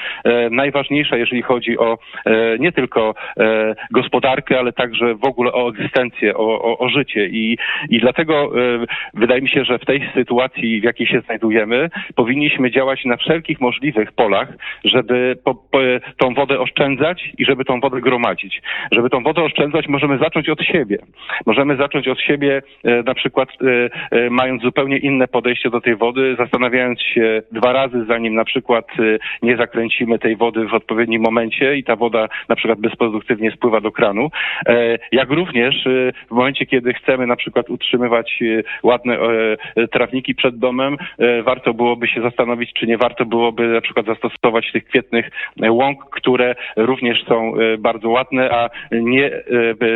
najważniejsza, 0.51 1.17
jeżeli 1.17 1.43
chodzi 1.43 1.79
o 1.79 1.99
nie 2.59 2.73
tylko 2.73 3.15
gospodarkę, 3.91 4.59
ale 4.59 4.73
także 4.73 5.15
w 5.15 5.25
ogóle 5.25 5.53
o 5.53 5.69
egzystencję, 5.69 6.02
o, 6.35 6.63
o, 6.63 6.79
o 6.79 6.89
życie 6.89 7.27
i, 7.27 7.59
i 7.91 8.01
dlatego 8.01 8.53
wydaje 9.15 9.43
mi 9.43 9.49
się, 9.49 9.65
że 9.65 9.79
w 9.79 9.85
tej 9.85 10.11
sytuacji, 10.15 10.81
w 10.81 10.85
jakiej 10.85 11.07
się 11.07 11.21
znajdujemy, 11.21 11.91
powinniśmy 12.15 12.71
działać 12.71 13.05
na 13.05 13.17
wszelkich 13.17 13.61
możliwych 13.61 14.13
polach, 14.13 14.49
żeby 14.85 15.37
po, 15.45 15.55
po, 15.55 15.79
tą 16.17 16.35
wodę 16.35 16.61
oszczędzać 16.61 17.31
i 17.39 17.45
żeby 17.45 17.65
tą 17.65 17.81
wodę 17.81 18.01
gromadzić. 18.01 18.63
Żeby 18.93 19.11
tą 19.11 19.23
wodę 19.23 19.43
oszczędzać, 19.43 19.89
możemy 19.89 20.19
zacząć 20.19 20.49
od 20.49 20.63
siebie. 20.63 20.99
Możemy 21.47 21.77
zacząć 21.77 22.09
od 22.09 22.21
siebie, 22.21 22.63
na 23.07 23.15
przykład 23.15 23.49
mając 24.31 24.63
zupełnie 24.63 24.99
inne 24.99 25.29
podejście 25.29 25.71
do 25.71 25.81
tej 25.81 25.97
wody, 25.97 26.37
zastanawiając 26.39 27.01
się 27.03 27.43
dwa 27.53 27.73
razy, 27.73 28.05
zanim 28.09 28.35
na 28.35 28.45
przykład 28.45 28.87
nie 29.43 29.57
zakręcimy 29.57 30.19
tej 30.19 30.37
wody 30.37 30.67
w 30.67 30.75
odpowiednim 30.75 31.23
momencie 31.23 31.77
i 31.77 31.85
ta 31.85 31.97
woda 31.97 32.29
na 32.49 32.57
przykład 32.57 32.81
bezproduktywnie 32.81 33.51
spływa 33.51 33.81
do 33.81 33.93
kranu. 33.93 34.31
E, 34.67 34.99
jak 35.13 35.31
również 35.31 35.87
e, 35.87 35.91
w 36.29 36.31
momencie, 36.31 36.67
kiedy 36.67 36.95
chcemy 36.95 37.27
na 37.27 37.37
przykład 37.37 37.71
utrzymywać 37.71 38.43
e, 38.43 38.63
ładne 38.83 39.19
trawniki 39.93 40.35
przed 40.35 40.59
domem, 40.59 40.97
warto 41.45 41.75
byłoby 41.75 42.09
się 42.09 42.23
zastanowić, 42.23 42.73
czy 42.73 42.87
nie 42.87 42.99
warto 42.99 43.25
byłoby 43.25 43.69
na 43.69 43.81
przykład 43.81 44.07
zastosować 44.07 44.73
tych 44.73 44.85
kwietnych 44.85 45.31
łąk, 45.69 46.05
które 46.11 46.55
również 46.77 47.25
są 47.25 47.53
bardzo 47.79 48.09
ładne, 48.09 48.51
a 48.51 48.71
nie 48.93 49.31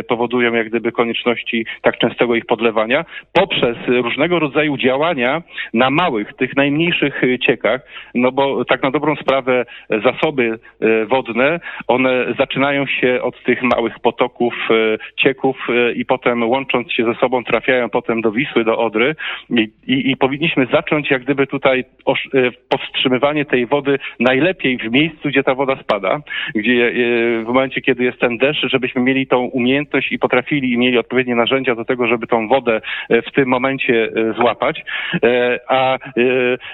powodują 0.07 0.53
jak 0.53 0.69
gdyby 0.69 0.91
konieczności 0.91 1.65
tak 1.81 1.97
częstego 1.97 2.35
ich 2.35 2.45
podlewania, 2.45 3.05
poprzez 3.33 3.77
różnego 3.87 4.39
rodzaju 4.39 4.77
działania 4.77 5.41
na 5.73 5.89
małych, 5.89 6.33
tych 6.33 6.55
najmniejszych 6.55 7.21
ciekach, 7.45 7.81
no 8.15 8.31
bo 8.31 8.65
tak 8.65 8.83
na 8.83 8.91
dobrą 8.91 9.15
sprawę 9.15 9.65
zasoby 9.89 10.59
wodne, 11.07 11.59
one 11.87 12.33
zaczynają 12.39 12.85
się 12.85 13.21
od 13.21 13.43
tych 13.43 13.63
małych 13.63 13.99
potoków, 13.99 14.53
e, 14.69 14.97
cieków 15.17 15.57
e, 15.69 15.86
i 15.93 16.05
potem 16.05 16.49
łącząc 16.49 16.91
się 16.91 17.05
ze 17.05 17.15
sobą 17.15 17.43
trafiają 17.43 17.89
potem 17.89 18.21
do 18.21 18.31
Wisły, 18.31 18.63
do 18.63 18.77
Odry 18.77 19.15
i, 19.49 19.69
i, 19.87 20.11
i 20.11 20.17
powinniśmy 20.17 20.67
zacząć 20.71 21.11
jak 21.11 21.23
gdyby 21.23 21.47
tutaj 21.47 21.79
e, 21.79 21.83
powstrzymywanie 22.69 23.45
tej 23.45 23.65
wody 23.65 23.99
najlepiej 24.19 24.77
w 24.77 24.91
miejscu, 24.91 25.29
gdzie 25.29 25.43
ta 25.43 25.55
woda 25.55 25.75
spada, 25.83 26.19
gdzie 26.55 26.93
w 27.43 27.47
momencie, 27.47 27.81
kiedy 27.81 28.03
jest 28.03 28.19
ten 28.19 28.37
deszcz, 28.37 28.69
żebyśmy 28.69 29.01
mieli 29.01 29.27
tą 29.27 29.39
umiejętność 29.39 30.11
i 30.11 30.19
potrafili 30.19 30.73
i 30.73 30.77
mieli 30.77 30.97
odpowiednie 30.97 31.35
narzędzia 31.35 31.75
do 31.75 31.85
tego, 31.85 32.07
żeby 32.07 32.27
tą 32.27 32.47
wodę 32.47 32.81
w 33.09 33.31
tym 33.31 33.47
momencie 33.47 34.09
złapać. 34.37 34.83
A 35.67 35.97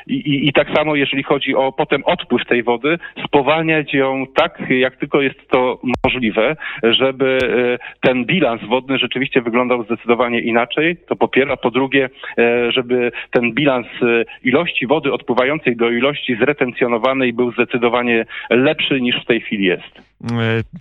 i, 0.07 0.47
i 0.47 0.53
tak 0.53 0.67
samo, 0.75 0.95
jeżeli 0.95 1.23
chodzi 1.23 1.55
o 1.55 1.71
potem 1.71 2.03
odpływ 2.05 2.45
tej 2.45 2.63
wody, 2.63 2.97
spowalniać 3.25 3.93
ją 3.93 4.25
tak, 4.35 4.63
jak 4.69 4.95
tylko 4.95 5.21
jest 5.21 5.49
to 5.49 5.79
możliwe, 6.05 6.55
żeby 6.83 7.37
e, 7.41 8.07
ten 8.07 8.25
bilans 8.25 8.63
wodny 8.63 8.97
rzeczywiście 9.03 9.41
wyglądał 9.41 9.83
zdecydowanie 9.83 10.39
inaczej. 10.39 10.97
To 11.07 11.15
po 11.15 11.27
pierwsze, 11.27 11.53
a 11.53 11.57
po 11.57 11.71
drugie, 11.71 12.09
e, 12.37 12.71
żeby 12.71 13.11
ten 13.31 13.53
bilans 13.53 13.87
e, 14.01 14.23
ilości 14.43 14.87
wody 14.87 15.13
odpływającej 15.13 15.75
do 15.75 15.89
ilości 15.89 16.35
zretencjonowanej 16.35 17.33
był 17.33 17.51
zdecydowanie 17.51 18.25
lepszy 18.49 19.01
niż 19.01 19.15
w 19.23 19.25
tej 19.25 19.41
chwili 19.41 19.65
jest. 19.65 20.13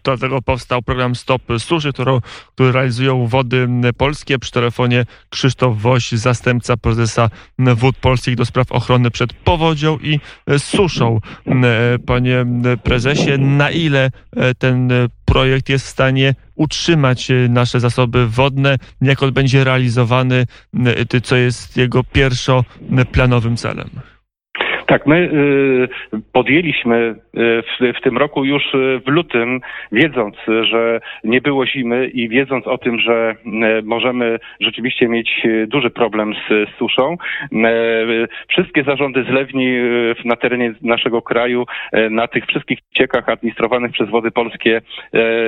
Dlatego 0.04 0.42
powstał 0.42 0.82
program 0.82 1.14
Stop 1.14 1.42
Suszy, 1.58 1.92
który, 1.92 2.12
który 2.54 2.72
realizują 2.72 3.26
Wody 3.26 3.68
Polskie. 3.98 4.38
Przy 4.38 4.52
telefonie 4.52 5.04
Krzysztof 5.30 5.78
Woś, 5.78 6.12
zastępca 6.12 6.76
prezesa 6.76 7.30
Wód 7.58 7.96
Polskich 7.96 8.36
do 8.36 8.44
spraw 8.44 8.72
ochrony 8.72 9.10
przed 9.10 9.32
powodzią 9.32 9.98
i 10.02 10.18
suszą. 10.58 11.20
Panie 12.06 12.44
prezesie, 12.82 13.38
na 13.38 13.70
ile 13.70 14.10
ten 14.58 14.88
projekt 15.24 15.68
jest 15.68 15.86
w 15.86 15.88
stanie 15.88 16.34
utrzymać 16.54 17.28
nasze 17.48 17.80
zasoby 17.80 18.28
wodne, 18.28 18.78
jak 19.00 19.22
on 19.22 19.32
będzie 19.32 19.64
realizowany, 19.64 20.46
co 21.24 21.36
jest 21.36 21.76
jego 21.76 22.04
pierwszoplanowym 22.04 23.56
celem? 23.56 23.90
Tak, 24.86 25.06
my 25.06 25.16
y, 25.16 25.88
podjęliśmy 26.32 26.96
y, 26.96 27.62
w, 27.62 27.98
w, 27.98 28.00
tym 28.02 28.18
roku 28.18 28.44
już 28.44 28.74
y, 28.74 29.00
w 29.06 29.08
lutym, 29.08 29.60
wiedząc, 29.92 30.36
że 30.62 31.00
nie 31.24 31.40
było 31.40 31.66
zimy 31.66 32.06
i 32.06 32.28
wiedząc 32.28 32.66
o 32.66 32.78
tym, 32.78 33.00
że 33.00 33.34
możemy 33.82 34.38
rzeczywiście 34.60 35.08
mieć 35.08 35.46
duży 35.66 35.90
problem 35.90 36.34
z, 36.34 36.70
suszą, 36.78 37.16
wszystkie 38.48 38.84
zarządy 38.84 39.24
zlewni 39.24 39.76
na 40.24 40.36
terenie 40.36 40.74
naszego 40.82 41.22
kraju, 41.22 41.66
na 42.10 42.28
tych 42.28 42.46
wszystkich 42.46 42.78
ciekach 42.94 43.28
administrowanych 43.28 43.92
przez 43.92 44.10
Wody 44.10 44.30
Polskie 44.30 44.80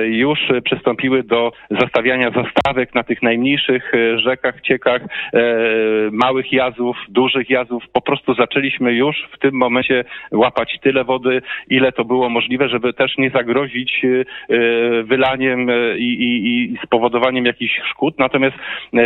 już 0.05 0.39
przystąpiły 0.63 1.23
do 1.23 1.51
zastawiania 1.81 2.31
zastawek 2.31 2.95
na 2.95 3.03
tych 3.03 3.23
najmniejszych 3.23 3.91
rzekach, 4.15 4.61
ciekach, 4.61 5.01
małych 6.11 6.53
jazów, 6.53 6.97
dużych 7.09 7.49
jazów. 7.49 7.83
Po 7.93 8.01
prostu 8.01 8.33
zaczęliśmy 8.33 8.93
już 8.93 9.27
w 9.35 9.39
tym 9.39 9.55
momencie 9.55 10.03
łapać 10.31 10.77
tyle 10.81 11.03
wody, 11.03 11.41
ile 11.69 11.91
to 11.91 12.05
było 12.05 12.29
możliwe, 12.29 12.69
żeby 12.69 12.93
też 12.93 13.17
nie 13.17 13.29
zagrozić 13.29 14.01
y, 14.03 14.25
y, 14.49 15.03
wylaniem 15.03 15.69
y, 15.69 15.95
i, 15.97 16.23
i, 16.23 16.73
i 16.73 16.77
spowodowaniem 16.85 17.45
jakichś 17.45 17.81
szkód. 17.91 18.19
Natomiast 18.19 18.55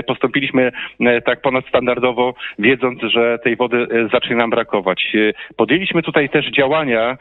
postąpiliśmy 0.07 0.71
tak 1.25 1.41
ponadstandardowo, 1.41 2.33
wiedząc, 2.59 3.01
że 3.01 3.39
tej 3.43 3.55
wody 3.55 3.87
zacznie 4.13 4.35
nam 4.35 4.49
brakować. 4.49 5.13
Podjęliśmy 5.57 6.01
tutaj 6.03 6.29
też 6.29 6.51
działania 6.51 7.17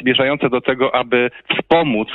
zmierzające 0.00 0.50
do 0.50 0.60
tego, 0.60 0.94
aby 0.94 1.30
wspomóc 1.54 2.08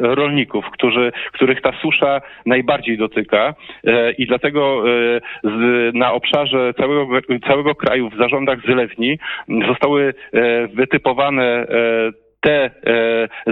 rolników, 0.00 0.64
którzy, 0.70 1.12
których 1.32 1.60
ta 1.60 1.72
susza 1.82 2.20
najbardziej 2.46 2.98
dotyka 2.98 3.54
i 4.18 4.26
dlatego 4.26 4.84
na 5.94 6.12
obszarze 6.12 6.74
całego, 6.74 7.20
całego 7.46 7.74
kraju 7.74 8.10
w 8.10 8.16
zarządach 8.16 8.60
zlewni 8.60 9.18
zostały 9.74 10.14
e, 10.32 10.66
wytypowane 10.66 11.44
e, 11.44 12.23
te 12.44 12.64
e, 12.64 12.72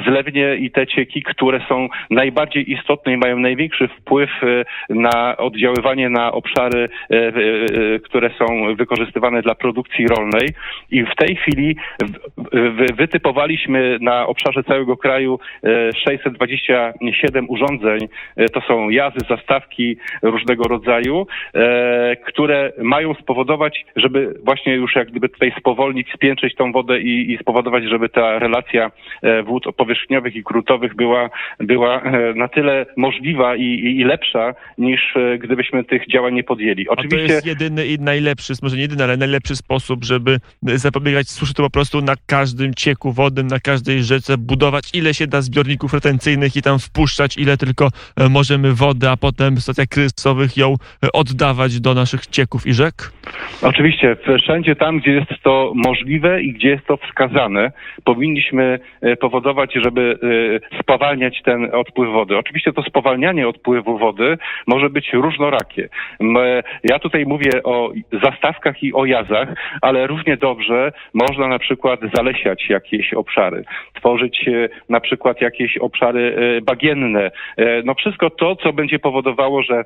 zlewnie 0.07 0.57
i 0.57 0.71
te 0.71 0.87
cieki, 0.87 1.23
które 1.23 1.61
są 1.69 1.89
najbardziej 2.11 2.73
istotne 2.73 3.13
i 3.13 3.17
mają 3.17 3.39
największy 3.39 3.89
wpływ 3.89 4.31
e, 4.43 4.65
na 4.95 5.37
oddziaływanie 5.37 6.09
na 6.09 6.33
obszary, 6.33 6.89
e, 7.11 7.99
które 7.99 8.31
są 8.39 8.75
wykorzystywane 8.75 9.43
dla 9.43 9.55
produkcji 9.55 10.07
rolnej. 10.09 10.49
I 10.91 11.05
w 11.05 11.15
tej 11.17 11.37
chwili 11.37 11.77
wytypowaliśmy 12.95 13.99
na 14.01 14.27
obszarze 14.27 14.65
całego 14.65 14.97
kraju 14.97 15.39
627 16.05 17.51
urządzeń. 17.51 17.99
To 18.53 18.61
są 18.61 18.89
jazy, 18.89 19.19
zastawki 19.29 19.97
różnego 20.23 20.65
rodzaju, 20.65 21.27
które 22.27 22.73
mają 22.79 23.15
spowodować, 23.15 23.85
żeby 23.97 24.35
właśnie 24.45 24.75
już 24.75 24.97
jak 24.97 25.11
gdyby 25.11 25.29
tutaj 25.29 25.53
spowolnić, 25.59 26.13
spięczyć 26.15 26.55
tą 26.55 26.73
wodę 26.73 27.01
i, 27.01 27.33
i 27.33 27.39
spowodować, 27.39 27.85
żeby 27.85 28.09
ta 28.09 28.39
relacja 28.39 28.82
E, 29.23 29.43
wód 29.43 29.65
powierzchniowych 29.77 30.37
i 30.37 30.43
grutowych 30.43 30.97
była, 30.97 31.31
była 31.59 32.03
e, 32.03 32.35
na 32.35 32.49
tyle 32.49 32.87
możliwa 32.97 33.57
i, 33.57 33.97
i 34.01 34.05
lepsza, 34.05 34.55
niż 34.79 35.01
e, 35.17 35.39
gdybyśmy 35.39 35.85
tych 35.85 36.09
działań 36.09 36.35
nie 36.35 36.45
podjęli. 36.45 36.89
Oczywiście... 36.89 37.25
A 37.25 37.29
to 37.29 37.33
jest 37.33 37.47
jedyny 37.47 37.87
i 37.87 37.99
najlepszy, 37.99 38.53
może 38.63 38.77
nie 38.77 38.83
jedyny, 38.83 39.05
ale 39.05 39.17
najlepszy 39.17 39.57
sposób, 39.57 40.05
żeby 40.05 40.39
zapobiegać 40.63 41.29
suszy, 41.29 41.55
to 41.55 41.63
po 41.63 41.71
prostu 41.71 42.01
na 42.01 42.15
każdym 42.27 42.75
cieku 42.75 43.13
wodnym, 43.13 43.47
na 43.47 43.61
każdej 43.61 44.03
rzece 44.03 44.39
budować 44.39 44.85
ile 44.95 45.15
się 45.15 45.27
da 45.27 45.41
zbiorników 45.41 45.95
retencyjnych 45.95 46.57
i 46.57 46.63
tam 46.63 46.79
wpuszczać, 46.79 47.39
ile 47.39 47.57
tylko 47.57 47.89
możemy 48.31 48.73
wody, 48.73 49.09
a 49.09 49.17
potem 49.17 49.57
w 49.57 49.61
stacjach 49.61 49.89
kryzysowych 49.89 50.57
ją 50.57 50.75
oddawać 51.13 51.81
do 51.81 51.95
naszych 51.95 52.27
cieków 52.27 52.67
i 52.67 52.73
rzek? 52.75 53.13
Oczywiście, 53.63 54.17
wszędzie 54.43 54.77
tam, 54.77 54.99
gdzie 54.99 55.11
jest 55.11 55.43
to 55.43 55.73
możliwe 55.75 56.43
i 56.43 56.53
gdzie 56.53 56.69
jest 56.69 56.87
to 56.87 56.97
wskazane, 56.97 57.73
powinniśmy 58.05 58.72
E, 59.01 59.17
powodować, 59.17 59.75
żeby 59.75 60.19
e, 60.73 60.81
spowalniać 60.81 61.43
ten 61.43 61.75
odpływ 61.75 62.13
wody. 62.13 62.39
Oczywiście 62.39 62.73
to 62.73 62.83
spowalnianie 62.83 63.49
odpływu 63.49 63.99
wody 63.99 64.39
może 64.67 64.91
być 64.91 65.13
różnorakie. 65.13 65.89
Ja 66.85 66.99
tutaj 66.99 67.27
mówię 67.27 67.63
o 67.65 67.93
zastawkach 68.23 68.83
i 68.83 68.93
o 68.93 69.05
jazach, 69.05 69.49
ale 69.83 70.07
równie 70.07 70.37
dobrze 70.37 70.93
można 71.15 71.49
na 71.49 71.59
przykład 71.59 72.01
zalesiać 72.15 72.69
jakieś 72.69 73.15
obszary, 73.15 73.65
tworzyć 73.95 74.49
e, 74.49 74.69
na 74.89 75.01
przykład 75.01 75.41
jakieś 75.41 75.79
obszary 75.79 76.61
bagienne. 76.63 77.31
No 77.85 77.95
wszystko 77.95 78.31
to, 78.31 78.57
co 78.57 78.73
będzie 78.73 78.99
powodowało, 78.99 79.63
że 79.63 79.85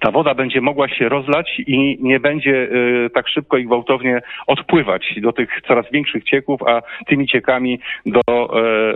ta 0.00 0.10
woda 0.10 0.34
będzie 0.34 0.60
mogła 0.60 0.88
się 0.88 1.08
rozlać 1.08 1.60
i 1.66 1.98
nie 2.00 2.20
będzie 2.20 2.50
y, 2.50 3.10
tak 3.14 3.28
szybko 3.28 3.56
i 3.56 3.64
gwałtownie 3.64 4.22
odpływać 4.46 5.14
do 5.22 5.32
tych 5.32 5.48
coraz 5.68 5.86
większych 5.92 6.24
cieków, 6.24 6.60
a 6.62 6.82
tymi 7.06 7.26
ciekami 7.26 7.80
do, 8.06 8.20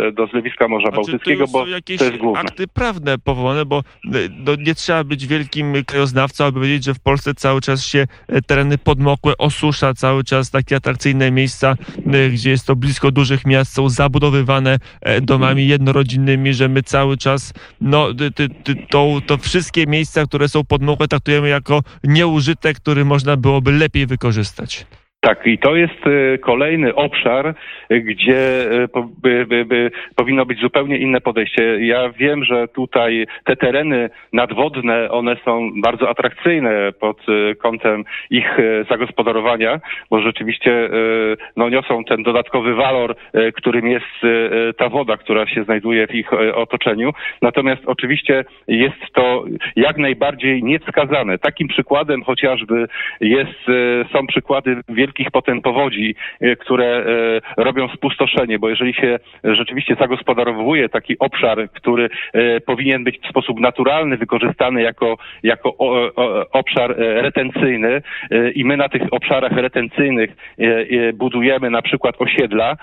y, 0.09 0.13
do 0.13 0.27
zlewiska 0.27 0.69
Morza 0.69 0.91
Bałtyckiego, 0.91 1.45
bo 1.53 1.65
to 1.99 2.05
jest 2.05 2.17
główne. 2.17 2.41
akty 2.41 2.69
prawne 2.69 3.19
powołane, 3.19 3.65
bo 3.65 3.79
y, 3.79 4.09
no, 4.47 4.53
nie 4.67 4.75
trzeba 4.75 5.05
być 5.05 5.27
wielkim 5.27 5.73
krajoznawcą, 5.87 6.45
aby 6.45 6.61
wiedzieć, 6.61 6.85
że 6.85 6.95
w 6.95 7.01
Polsce 7.01 7.35
cały 7.35 7.61
czas 7.61 7.87
się 7.87 8.07
tereny 8.47 8.79
podmokłe 8.79 9.33
osusza, 9.39 9.95
cały 9.95 10.25
czas 10.25 10.51
takie 10.51 10.77
atrakcyjne 10.77 11.31
miejsca, 11.31 11.75
gdzie 12.33 12.51
jest 12.51 12.67
to 12.67 12.77
blisko 12.77 13.11
dużych 13.11 13.47
miast, 13.47 13.75
są 13.75 13.89
zabudowywane 13.89 14.79
domami 15.23 15.69
jednorodzinnymi, 15.69 16.55
że 16.55 16.69
my 16.69 16.83
cały 16.83 17.17
czas, 17.17 17.55
no, 17.81 18.09
to, 18.91 19.21
to 19.27 19.37
wszystkie 19.37 19.87
miejsca, 19.87 20.27
które 20.27 20.49
są 20.49 20.65
podmokłe, 20.65 20.88
Mokłę 20.89 21.09
traktujemy 21.09 21.49
jako 21.49 21.83
nieużytek, 22.05 22.77
który 22.77 23.05
można 23.05 23.37
byłoby 23.37 23.73
lepiej 23.73 24.07
wykorzystać. 24.07 24.87
Tak, 25.21 25.47
i 25.47 25.59
to 25.59 25.77
jest 25.77 26.07
e, 26.07 26.39
kolejny 26.39 26.95
obszar, 26.95 27.55
gdzie 27.91 28.71
e, 28.71 28.89
by, 29.23 29.47
by, 29.47 29.65
by, 29.65 29.91
powinno 30.17 30.47
być 30.47 30.61
zupełnie 30.61 30.99
inne 30.99 31.21
podejście. 31.21 31.87
Ja 31.87 32.11
wiem, 32.11 32.45
że 32.45 32.69
tutaj 32.69 33.27
te 33.45 33.57
tereny 33.57 34.11
nadwodne, 34.33 35.11
one 35.11 35.37
są 35.45 35.71
bardzo 35.83 36.11
atrakcyjne 36.11 36.93
pod 37.01 37.19
e, 37.29 37.55
kątem 37.55 38.05
ich 38.31 38.59
zagospodarowania, 38.91 39.81
bo 40.11 40.21
rzeczywiście 40.21 40.91
no, 41.57 41.69
niosą 41.69 42.05
ten 42.05 42.23
dodatkowy 42.23 42.75
walor, 42.75 43.17
którym 43.55 43.89
jest 43.89 44.07
ta 44.79 44.89
woda, 44.89 45.17
która 45.17 45.47
się 45.47 45.65
znajduje 45.65 46.07
w 46.07 46.15
ich 46.15 46.33
otoczeniu. 46.55 47.13
Natomiast 47.43 47.83
oczywiście 47.87 48.45
jest 48.69 49.13
to 49.13 49.45
jak 49.77 49.99
najbardziej 49.99 50.63
niewskazane. 50.63 51.39
Takim 51.39 51.69
przykładem 51.69 52.23
chociażby 52.23 52.87
jest, 53.21 53.67
są 54.13 54.27
przykłady 54.27 54.77
wielkich 54.89 55.09
wielkich 55.19 55.31
potem 55.31 55.63
powodzi, 55.63 56.15
e, 56.41 56.57
które 56.57 56.87
e, 57.57 57.65
robią 57.65 57.89
spustoszenie, 57.89 58.59
bo 58.59 58.69
jeżeli 58.69 58.95
się 58.95 59.19
rzeczywiście 59.45 59.97
zagospodarowuje 60.01 60.89
taki 60.89 61.19
obszar, 61.19 61.71
który 61.71 62.09
e, 62.33 62.61
powinien 62.61 63.05
być 63.05 63.19
w 63.19 63.29
sposób 63.29 63.61
naturalny 63.61 64.17
wykorzystany 64.17 64.83
jako, 64.83 65.17
jako 65.43 65.77
obszar 66.53 66.97
retencyjny 66.99 68.03
i 68.55 68.65
my 68.65 68.77
na 68.77 68.89
tych 68.89 69.03
obszarach 69.11 69.53
retencyjnych 69.53 70.31
budujemy 71.15 71.71
na 71.71 71.83
przykład 71.83 72.15
osiedla, 72.19 72.77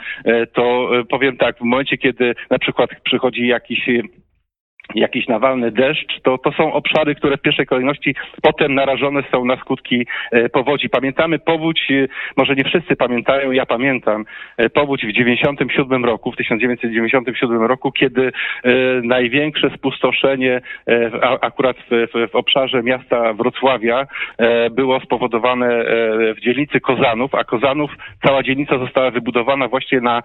to 0.53 0.89
powiem 1.09 1.37
tak, 1.37 1.57
w 1.57 1.61
momencie, 1.61 1.97
kiedy 1.97 2.35
na 2.49 2.59
przykład 2.59 2.89
przychodzi 3.03 3.47
jakiś 3.47 3.89
jakiś 4.95 5.27
nawalny 5.27 5.71
deszcz, 5.71 6.21
to, 6.23 6.37
to 6.37 6.51
są 6.51 6.73
obszary, 6.73 7.15
które 7.15 7.37
w 7.37 7.41
pierwszej 7.41 7.65
kolejności 7.65 8.15
potem 8.41 8.75
narażone 8.75 9.23
są 9.31 9.45
na 9.45 9.57
skutki 9.57 10.07
e, 10.31 10.49
powodzi. 10.49 10.89
Pamiętamy 10.89 11.39
powódź, 11.39 11.91
e, 11.91 12.07
może 12.37 12.55
nie 12.55 12.63
wszyscy 12.63 12.95
pamiętają, 12.95 13.51
ja 13.51 13.65
pamiętam, 13.65 14.25
e, 14.57 14.69
powódź 14.69 15.05
w 15.05 15.11
97 15.11 16.05
roku, 16.05 16.31
w 16.31 16.35
1997 16.35 17.61
roku, 17.61 17.91
kiedy 17.91 18.31
największe 19.03 19.69
spustoszenie 19.69 20.61
akurat 21.41 21.77
w, 21.77 22.07
w, 22.13 22.31
w 22.31 22.35
obszarze 22.35 22.83
miasta 22.83 23.33
Wrocławia 23.33 24.07
było 24.71 24.99
spowodowane 24.99 25.85
w 26.37 26.41
dzielnicy 26.41 26.79
Kozanów, 26.79 27.35
a 27.35 27.43
Kozanów, 27.43 27.91
cała 28.25 28.43
dzielnica 28.43 28.77
została 28.77 29.11
wybudowana 29.11 29.67
właśnie 29.67 30.01
na 30.01 30.23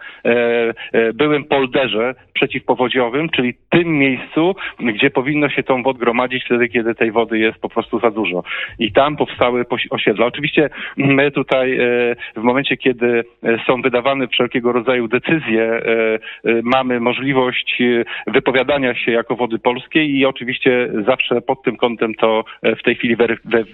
byłym 1.14 1.44
polderze 1.44 2.14
przeciwpowodziowym, 2.34 3.28
czyli 3.28 3.54
tym 3.70 3.98
miejscu, 3.98 4.49
gdzie 4.80 5.10
powinno 5.10 5.48
się 5.48 5.62
tą 5.62 5.82
wodę 5.82 5.98
gromadzić 5.98 6.44
wtedy, 6.44 6.68
kiedy 6.68 6.94
tej 6.94 7.12
wody 7.12 7.38
jest 7.38 7.58
po 7.58 7.68
prostu 7.68 8.00
za 8.00 8.10
dużo. 8.10 8.42
I 8.78 8.92
tam 8.92 9.16
powstały 9.16 9.64
osiedla. 9.90 10.26
Oczywiście 10.26 10.70
my 10.96 11.30
tutaj 11.30 11.78
e, 11.78 12.16
w 12.36 12.42
momencie, 12.42 12.76
kiedy 12.76 13.24
e, 13.42 13.58
są 13.66 13.82
wydawane 13.82 14.28
wszelkiego 14.28 14.72
rodzaju 14.72 15.08
decyzje, 15.08 15.62
e, 15.62 16.18
mamy 16.62 17.00
możliwość 17.00 17.82
wypowiadania 18.26 18.94
się 18.94 19.12
jako 19.12 19.36
wody 19.36 19.58
polskiej 19.58 20.16
i 20.16 20.26
oczywiście 20.26 20.88
zawsze 21.06 21.40
pod 21.40 21.62
tym 21.62 21.76
kątem 21.76 22.14
to 22.14 22.44
w 22.62 22.82
tej 22.82 22.96
chwili 22.96 23.16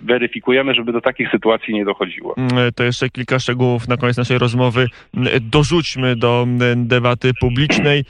weryfikujemy, 0.02 0.74
żeby 0.74 0.92
do 0.92 1.00
takich 1.00 1.30
sytuacji 1.30 1.74
nie 1.74 1.84
dochodziło. 1.84 2.34
Mm, 2.36 2.72
to 2.76 2.84
jeszcze 2.84 3.08
kilka 3.08 3.38
szczegółów 3.38 3.88
na 3.88 3.96
koniec 3.96 4.16
naszej 4.16 4.38
rozmowy. 4.38 4.86
Mm, 5.16 5.28
dorzućmy 5.40 6.16
do 6.16 6.42
mm, 6.42 6.88
debaty 6.88 7.30
publicznej. 7.40 8.04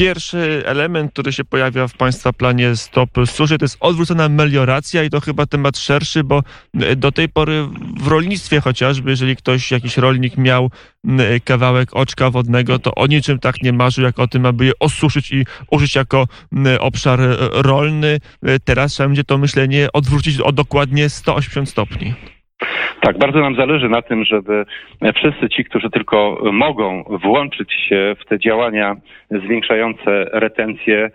Pierwszy 0.00 0.62
element, 0.66 1.12
który 1.12 1.32
się 1.32 1.44
pojawia 1.44 1.88
w 1.88 1.94
Państwa 1.94 2.32
planie 2.32 2.76
Stop 2.76 3.10
Suszy, 3.26 3.58
to 3.58 3.64
jest 3.64 3.76
odwrócona 3.80 4.28
melioracja 4.28 5.04
i 5.04 5.10
to 5.10 5.20
chyba 5.20 5.46
temat 5.46 5.78
szerszy, 5.78 6.24
bo 6.24 6.42
do 6.96 7.12
tej 7.12 7.28
pory 7.28 7.68
w 8.00 8.06
rolnictwie 8.06 8.60
chociażby, 8.60 9.10
jeżeli 9.10 9.36
ktoś, 9.36 9.70
jakiś 9.70 9.96
rolnik 9.96 10.36
miał 10.36 10.70
kawałek 11.44 11.88
oczka 11.96 12.30
wodnego, 12.30 12.78
to 12.78 12.94
o 12.94 13.06
niczym 13.06 13.38
tak 13.38 13.62
nie 13.62 13.72
marzył, 13.72 14.04
jak 14.04 14.18
o 14.18 14.28
tym, 14.28 14.46
aby 14.46 14.64
je 14.64 14.72
osuszyć 14.78 15.32
i 15.32 15.44
użyć 15.70 15.94
jako 15.94 16.26
obszar 16.78 17.20
rolny. 17.52 18.18
Teraz 18.64 18.92
trzeba 18.92 19.08
będzie 19.08 19.24
to 19.24 19.38
myślenie 19.38 19.88
odwrócić 19.92 20.40
o 20.40 20.52
dokładnie 20.52 21.08
180 21.08 21.68
stopni. 21.68 22.14
Tak, 23.00 23.18
bardzo 23.18 23.40
nam 23.40 23.56
zależy 23.56 23.88
na 23.88 24.02
tym, 24.02 24.24
żeby 24.24 24.64
wszyscy 25.14 25.48
ci, 25.48 25.64
którzy 25.64 25.90
tylko 25.90 26.38
mogą 26.52 27.04
włączyć 27.22 27.72
się 27.72 28.16
w 28.20 28.24
te 28.24 28.38
działania 28.38 28.96
zwiększające 29.30 30.24
retencję, 30.32 31.10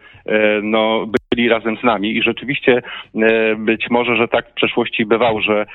no, 0.63 1.08
byli 1.36 1.50
razem 1.50 1.77
z 1.77 1.84
nami 1.84 2.17
i 2.17 2.24
rzeczywiście 2.24 2.82
e, 3.15 3.55
być 3.55 3.89
może, 3.89 4.15
że 4.15 4.27
tak 4.27 4.50
w 4.50 4.53
przeszłości 4.53 5.05
bywało, 5.05 5.41
że 5.41 5.62
e, 5.62 5.65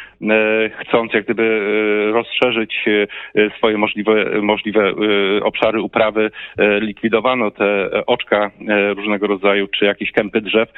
chcąc 0.81 1.13
jak 1.13 1.25
gdyby 1.25 1.61
rozszerzyć 2.13 2.85
swoje 3.57 3.79
możliwe, 3.79 4.43
możliwe 4.43 4.93
obszary 5.43 5.81
uprawy, 5.81 6.31
likwidowano 6.81 7.51
te 7.51 7.91
oczka 8.07 8.51
różnego 8.97 9.27
rodzaju, 9.27 9.69
czy 9.69 9.85
jakieś 9.85 10.13
kępy 10.13 10.41
drzew. 10.41 10.69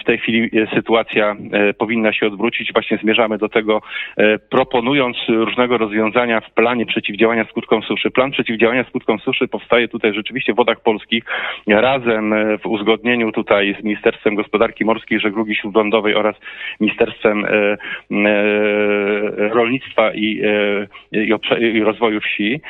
W 0.00 0.04
tej 0.04 0.18
chwili 0.18 0.50
sytuacja 0.74 1.36
powinna 1.78 2.12
się 2.12 2.26
odwrócić. 2.26 2.72
Właśnie 2.72 2.98
zmierzamy 3.02 3.38
do 3.38 3.48
tego 3.48 3.82
proponując 4.50 5.16
różnego 5.28 5.78
rozwiązania 5.78 6.40
w 6.40 6.50
planie 6.50 6.86
przeciwdziałania 6.86 7.44
skutkom 7.44 7.82
suszy. 7.82 8.10
Plan 8.10 8.30
przeciwdziałania 8.30 8.84
skutkom 8.84 9.18
suszy 9.18 9.48
powstaje 9.48 9.88
tutaj 9.88 10.14
rzeczywiście 10.14 10.52
w 10.52 10.56
wodach 10.56 10.80
polskich 10.80 11.24
razem 11.66 12.34
w 12.62 12.66
uzgodnieniu 12.66 13.17
tutaj 13.32 13.76
z 13.80 13.84
Ministerstwem 13.84 14.34
Gospodarki 14.34 14.84
Morskiej 14.84 15.20
Żeglugi 15.20 15.54
Śródlądowej 15.54 16.14
oraz 16.14 16.36
Ministerstwem 16.80 17.44
e, 17.44 17.48
e, 17.48 17.76
Rolnictwa 19.48 20.14
i, 20.14 20.40
e, 21.12 21.58
i 21.60 21.82
Rozwoju 21.82 22.20
Wsi 22.20 22.60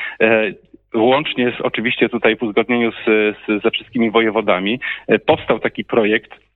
łącznie 0.95 1.53
z, 1.59 1.61
oczywiście 1.61 2.09
tutaj 2.09 2.37
w 2.37 2.43
uzgodnieniu 2.43 2.93
z, 2.93 3.05
z, 3.07 3.63
ze 3.63 3.71
wszystkimi 3.71 4.11
wojewodami, 4.11 4.81
powstał 5.27 5.59
taki 5.59 5.85
projekt 5.85 6.48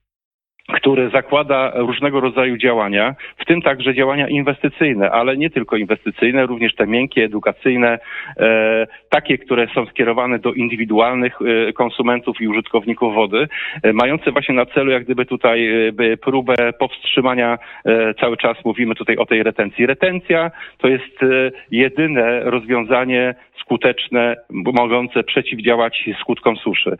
który 0.67 1.09
zakłada 1.09 1.71
różnego 1.75 2.19
rodzaju 2.19 2.57
działania, 2.57 3.15
w 3.37 3.45
tym 3.45 3.61
także 3.61 3.93
działania 3.93 4.27
inwestycyjne, 4.27 5.11
ale 5.11 5.37
nie 5.37 5.49
tylko 5.49 5.77
inwestycyjne, 5.77 6.45
również 6.45 6.75
te 6.75 6.87
miękkie, 6.87 7.23
edukacyjne, 7.23 7.99
e, 8.37 8.87
takie, 9.09 9.37
które 9.37 9.67
są 9.75 9.85
skierowane 9.85 10.39
do 10.39 10.53
indywidualnych 10.53 11.39
e, 11.41 11.73
konsumentów 11.73 12.41
i 12.41 12.47
użytkowników 12.47 13.15
wody, 13.15 13.47
e, 13.83 13.93
mające 13.93 14.31
właśnie 14.31 14.55
na 14.55 14.65
celu 14.65 14.91
jak 14.91 15.03
gdyby 15.03 15.25
tutaj 15.25 15.87
e, 15.87 16.17
próbę 16.17 16.73
powstrzymania, 16.79 17.57
e, 17.85 18.13
cały 18.13 18.37
czas 18.37 18.57
mówimy 18.65 18.95
tutaj 18.95 19.17
o 19.17 19.25
tej 19.25 19.43
retencji. 19.43 19.85
Retencja 19.85 20.51
to 20.77 20.87
jest 20.87 21.23
e, 21.23 21.51
jedyne 21.71 22.39
rozwiązanie 22.39 23.35
skuteczne, 23.63 24.35
mogące 24.49 25.23
przeciwdziałać 25.23 26.09
skutkom 26.21 26.57
suszy. 26.57 26.97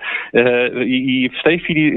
I 0.85 1.29
w 1.39 1.43
tej 1.43 1.59
chwili 1.59 1.93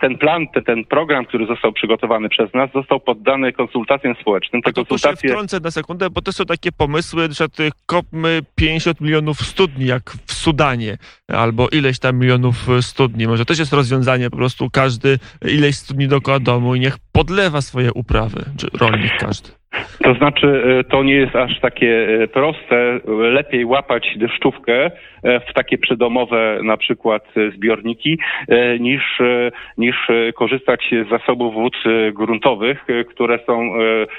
ten 0.00 0.18
plan, 0.18 0.46
ten 0.66 0.84
program, 0.84 1.07
który 1.28 1.46
został 1.46 1.72
przygotowany 1.72 2.28
przez 2.28 2.54
nas, 2.54 2.70
został 2.74 3.00
poddany 3.00 3.52
konsultacjom 3.52 4.14
społecznym. 4.20 4.62
Te 4.62 4.72
konsultacje... 4.72 5.30
wtrącę 5.30 5.60
na 5.60 5.70
sekundę, 5.70 6.10
bo 6.10 6.22
to 6.22 6.32
są 6.32 6.44
takie 6.44 6.72
pomysły, 6.72 7.28
że 7.30 7.46
kopmy 7.86 8.40
50 8.54 9.00
milionów 9.00 9.38
studni, 9.38 9.86
jak 9.86 10.10
w 10.26 10.32
Sudanie, 10.32 10.98
albo 11.28 11.68
ileś 11.68 11.98
tam 11.98 12.18
milionów 12.18 12.66
studni. 12.80 13.26
Może 13.26 13.44
też 13.44 13.58
jest 13.58 13.72
rozwiązanie, 13.72 14.30
po 14.30 14.36
prostu 14.36 14.70
każdy 14.70 15.18
ileś 15.42 15.76
studni 15.76 16.08
dookoła 16.08 16.40
domu 16.40 16.74
i 16.74 16.80
niech 16.80 16.98
podlewa 17.18 17.60
swoje 17.60 17.92
uprawy, 17.92 18.44
czy 18.58 18.66
rolnik 18.80 19.12
każdy. 19.18 19.50
To 20.02 20.14
znaczy, 20.14 20.62
e, 20.80 20.84
to 20.84 21.02
nie 21.02 21.14
jest 21.14 21.36
aż 21.36 21.60
takie 21.60 22.08
e, 22.22 22.28
proste. 22.28 23.00
Lepiej 23.06 23.64
łapać 23.64 24.08
deszczówkę 24.16 24.90
e, 25.22 25.40
w 25.40 25.52
takie 25.54 25.78
przydomowe 25.78 26.60
na 26.62 26.76
przykład 26.76 27.24
zbiorniki, 27.54 28.18
niż, 28.80 29.02
niż 29.78 29.96
korzystać 30.34 30.90
z 31.06 31.10
zasobów 31.10 31.54
wód 31.54 31.74
gruntowych, 32.12 32.84
które 33.10 33.38
są 33.46 33.72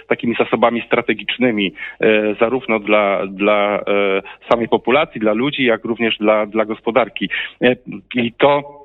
takimi 0.07 0.35
zasobami 0.35 0.83
strategicznymi 0.87 1.73
zarówno 2.39 2.79
dla, 2.79 3.27
dla 3.27 3.83
samej 4.51 4.67
populacji, 4.67 5.21
dla 5.21 5.33
ludzi, 5.33 5.63
jak 5.63 5.85
również 5.85 6.17
dla, 6.17 6.45
dla 6.45 6.65
gospodarki. 6.65 7.29
I 8.15 8.33
to 8.33 8.78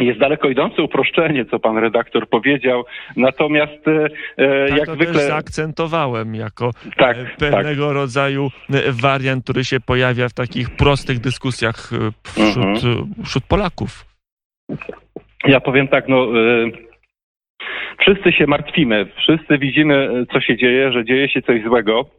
jest 0.00 0.18
daleko 0.18 0.48
idące 0.48 0.82
uproszczenie, 0.82 1.44
co 1.44 1.58
pan 1.58 1.78
redaktor 1.78 2.28
powiedział, 2.28 2.84
natomiast 3.16 3.88
e, 3.88 4.08
e 4.36 4.68
tak 4.68 4.78
jak 4.78 4.86
to 4.86 4.94
zwykle... 4.94 5.14
Też 5.14 5.22
zaakcentowałem 5.22 6.34
jako 6.34 6.66
e, 6.66 6.90
tak, 6.96 7.16
pewnego 7.38 7.86
tak. 7.86 7.94
rodzaju 7.94 8.50
e, 8.70 8.92
wariant, 9.02 9.44
który 9.44 9.64
się 9.64 9.80
pojawia 9.80 10.28
w 10.28 10.34
takich 10.34 10.70
prostych 10.70 11.18
dyskusjach 11.18 11.90
wśród, 12.24 12.84
mhm. 12.84 13.14
wśród 13.24 13.44
Polaków. 13.44 14.04
Ja 15.44 15.60
powiem 15.60 15.88
tak, 15.88 16.08
no... 16.08 16.26
Wszyscy 18.00 18.32
się 18.32 18.46
martwimy, 18.46 19.06
wszyscy 19.16 19.58
widzimy, 19.58 20.26
co 20.32 20.40
się 20.40 20.56
dzieje, 20.56 20.92
że 20.92 21.04
dzieje 21.04 21.28
się 21.28 21.42
coś 21.42 21.62
złego. 21.62 22.10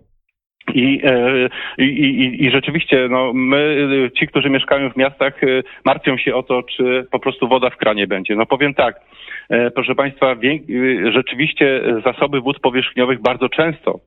E, 0.69 1.49
I, 1.77 1.83
i, 1.83 2.45
I 2.45 2.51
rzeczywiście, 2.51 3.07
no, 3.09 3.33
my, 3.33 3.87
ci, 4.17 4.27
którzy 4.27 4.49
mieszkają 4.49 4.89
w 4.89 4.97
miastach, 4.97 5.43
e, 5.43 5.47
martwią 5.85 6.17
się 6.17 6.35
o 6.35 6.43
to, 6.43 6.63
czy 6.63 7.07
po 7.11 7.19
prostu 7.19 7.47
woda 7.47 7.69
w 7.69 7.77
kranie 7.77 8.07
będzie. 8.07 8.35
No 8.35 8.45
powiem 8.45 8.73
tak, 8.73 9.01
proszę 9.75 9.95
Państwa, 9.95 10.35
rzeczywiście 11.11 11.81
zasoby 12.05 12.41
wód 12.41 12.59
powierzchniowych 12.59 13.21
bardzo 13.21 13.49
często 13.49 13.99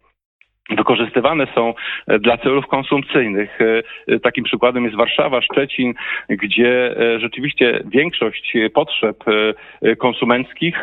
wykorzystywane 0.70 1.46
są 1.54 1.74
e, 2.06 2.18
dla 2.18 2.36
celów 2.38 2.66
konsumpcyjnych. 2.66 3.58
E, 3.60 3.82
e, 4.14 4.20
takim 4.20 4.44
przykładem 4.44 4.84
jest 4.84 4.96
Warszawa, 4.96 5.42
Szczecin, 5.42 5.94
gdzie 6.28 6.96
rzeczywiście 7.18 7.82
większość 7.84 8.52
potrzeb 8.74 9.16
konsumenckich, 9.98 10.82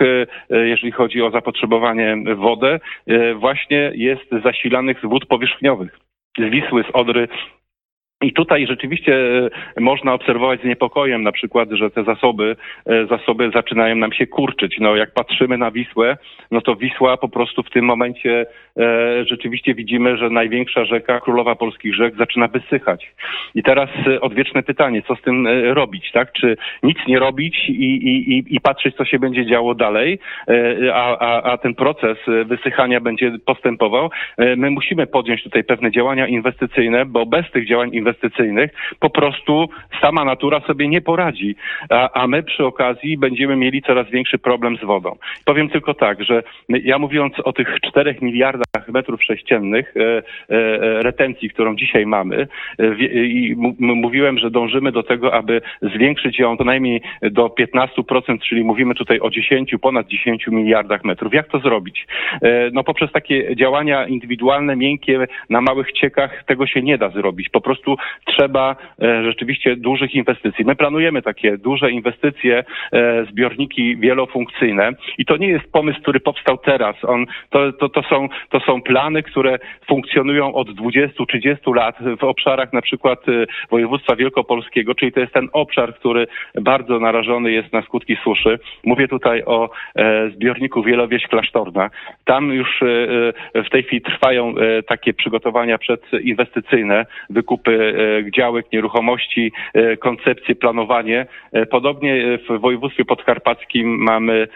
jeżeli 0.49 0.91
chodzi 0.91 1.21
o 1.21 1.31
zapotrzebowanie 1.31 2.17
w 2.25 2.35
wodę, 2.35 2.79
właśnie 3.35 3.91
jest 3.95 4.31
zasilanych 4.43 4.99
z 4.99 5.05
wód 5.05 5.25
powierzchniowych 5.25 5.99
z 6.37 6.49
Wisły, 6.49 6.83
z 6.83 6.91
Odry, 6.93 7.27
i 8.21 8.33
tutaj 8.33 8.67
rzeczywiście 8.67 9.15
e, 9.77 9.81
można 9.81 10.13
obserwować 10.13 10.61
z 10.61 10.65
niepokojem 10.65 11.23
na 11.23 11.31
przykład, 11.31 11.69
że 11.71 11.91
te 11.91 12.03
zasoby, 12.03 12.55
e, 12.85 13.05
zasoby 13.05 13.51
zaczynają 13.55 13.95
nam 13.95 14.13
się 14.13 14.27
kurczyć. 14.27 14.75
No 14.79 14.95
jak 14.95 15.13
patrzymy 15.13 15.57
na 15.57 15.71
Wisłę, 15.71 16.17
no 16.51 16.61
to 16.61 16.75
Wisła 16.75 17.17
po 17.17 17.29
prostu 17.29 17.63
w 17.63 17.69
tym 17.69 17.85
momencie 17.85 18.45
e, 18.77 19.25
rzeczywiście 19.25 19.73
widzimy, 19.73 20.17
że 20.17 20.29
największa 20.29 20.85
rzeka, 20.85 21.19
królowa 21.19 21.55
polskich 21.55 21.95
rzek 21.95 22.15
zaczyna 22.15 22.47
wysychać. 22.47 23.11
I 23.55 23.63
teraz 23.63 23.89
e, 24.07 24.21
odwieczne 24.21 24.63
pytanie, 24.63 25.01
co 25.07 25.15
z 25.15 25.21
tym 25.21 25.47
robić, 25.73 26.11
tak? 26.11 26.31
Czy 26.33 26.57
nic 26.83 26.97
nie 27.07 27.19
robić 27.19 27.69
i, 27.69 27.73
i, 27.73 28.55
i 28.55 28.61
patrzeć, 28.61 28.95
co 28.95 29.05
się 29.05 29.19
będzie 29.19 29.45
działo 29.45 29.75
dalej, 29.75 30.19
e, 30.47 30.95
a, 30.95 31.41
a, 31.41 31.57
ten 31.57 31.75
proces 31.75 32.17
wysychania 32.45 32.99
będzie 33.01 33.31
postępował. 33.45 34.09
E, 34.37 34.55
my 34.55 34.69
musimy 34.71 35.07
podjąć 35.07 35.43
tutaj 35.43 35.63
pewne 35.63 35.91
działania 35.91 36.27
inwestycyjne, 36.27 37.05
bo 37.05 37.25
bez 37.25 37.51
tych 37.51 37.67
działań 37.67 37.89
inwestycyjnych 37.93 38.08
inwestycyjnych, 38.09 38.71
po 38.99 39.09
prostu 39.09 39.69
sama 40.01 40.25
natura 40.25 40.59
sobie 40.59 40.87
nie 40.87 41.01
poradzi, 41.01 41.55
a, 41.89 42.21
a 42.21 42.27
my 42.27 42.43
przy 42.43 42.65
okazji 42.65 43.17
będziemy 43.17 43.55
mieli 43.55 43.81
coraz 43.81 44.09
większy 44.09 44.37
problem 44.37 44.77
z 44.77 44.83
wodą. 44.83 45.15
Powiem 45.45 45.69
tylko 45.69 45.93
tak, 45.93 46.23
że 46.23 46.43
ja 46.69 46.99
mówiąc 46.99 47.33
o 47.43 47.53
tych 47.53 47.67
4 47.81 48.15
miliardach 48.21 48.87
metrów 48.87 49.23
sześciennych 49.23 49.93
e, 49.97 50.01
e, 50.01 50.21
e, 50.49 51.03
retencji, 51.03 51.49
którą 51.49 51.75
dzisiaj 51.75 52.05
mamy 52.05 52.47
e, 52.79 52.95
i 53.23 53.55
mówiłem, 53.79 54.37
że 54.37 54.51
dążymy 54.51 54.91
do 54.91 55.03
tego, 55.03 55.33
aby 55.33 55.61
zwiększyć 55.81 56.39
ją 56.39 56.57
co 56.57 56.63
najmniej 56.63 57.01
do 57.21 57.47
15%, 57.47 58.39
czyli 58.49 58.63
mówimy 58.63 58.95
tutaj 58.95 59.19
o 59.19 59.29
10, 59.29 59.75
ponad 59.81 60.07
10 60.07 60.47
miliardach 60.47 61.03
metrów. 61.03 61.33
Jak 61.33 61.47
to 61.47 61.59
zrobić? 61.59 62.07
E, 62.41 62.69
no 62.73 62.83
poprzez 62.83 63.11
takie 63.11 63.55
działania 63.55 64.07
indywidualne, 64.07 64.75
miękkie, 64.75 65.27
na 65.49 65.61
małych 65.61 65.91
ciekach 65.91 66.43
tego 66.43 66.67
się 66.67 66.81
nie 66.81 66.97
da 66.97 67.09
zrobić. 67.09 67.49
Po 67.49 67.61
prostu 67.61 67.97
trzeba 68.25 68.75
e, 69.01 69.23
rzeczywiście 69.23 69.75
dużych 69.75 70.15
inwestycji. 70.15 70.65
My 70.65 70.75
planujemy 70.75 71.21
takie 71.21 71.57
duże 71.57 71.91
inwestycje, 71.91 72.63
e, 72.93 73.25
zbiorniki 73.25 73.97
wielofunkcyjne 73.97 74.91
i 75.17 75.25
to 75.25 75.37
nie 75.37 75.47
jest 75.47 75.71
pomysł, 75.71 76.01
który 76.01 76.19
powstał 76.19 76.57
teraz. 76.57 76.95
On, 77.03 77.25
to, 77.49 77.73
to, 77.73 77.89
to, 77.89 78.03
są, 78.03 78.29
to 78.49 78.59
są 78.59 78.81
plany, 78.81 79.23
które 79.23 79.59
funkcjonują 79.87 80.53
od 80.53 80.69
20-30 80.69 81.75
lat 81.75 81.95
w 82.19 82.23
obszarach 82.23 82.73
na 82.73 82.81
przykład 82.81 83.29
e, 83.29 83.45
województwa 83.71 84.15
wielkopolskiego, 84.15 84.95
czyli 84.95 85.11
to 85.11 85.19
jest 85.19 85.33
ten 85.33 85.49
obszar, 85.53 85.95
który 85.95 86.27
bardzo 86.61 86.99
narażony 86.99 87.51
jest 87.51 87.73
na 87.73 87.81
skutki 87.81 88.15
suszy. 88.23 88.59
Mówię 88.83 89.07
tutaj 89.07 89.43
o 89.45 89.69
zbiorniku 90.35 90.83
Wielowieś 90.83 91.23
Klasztorna. 91.23 91.89
Tam 92.25 92.53
już 92.53 92.79
w 93.55 93.69
tej 93.71 93.83
chwili 93.83 94.01
trwają 94.01 94.53
takie 94.87 95.13
przygotowania 95.13 95.77
przedinwestycyjne, 95.77 97.05
wykupy 97.29 97.88
działek, 98.35 98.71
nieruchomości, 98.73 99.51
e, 99.73 99.97
koncepcje, 99.97 100.55
planowanie. 100.55 101.25
E, 101.51 101.65
podobnie 101.65 102.39
w 102.49 102.59
województwie 102.59 103.05
podkarpackim 103.05 103.97
mamy 103.97 104.47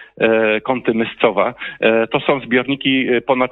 kąty 0.64 0.94
Myscowa. 0.94 1.54
To 2.12 2.20
są 2.20 2.40
zbiorniki 2.40 3.08
ponad, 3.26 3.52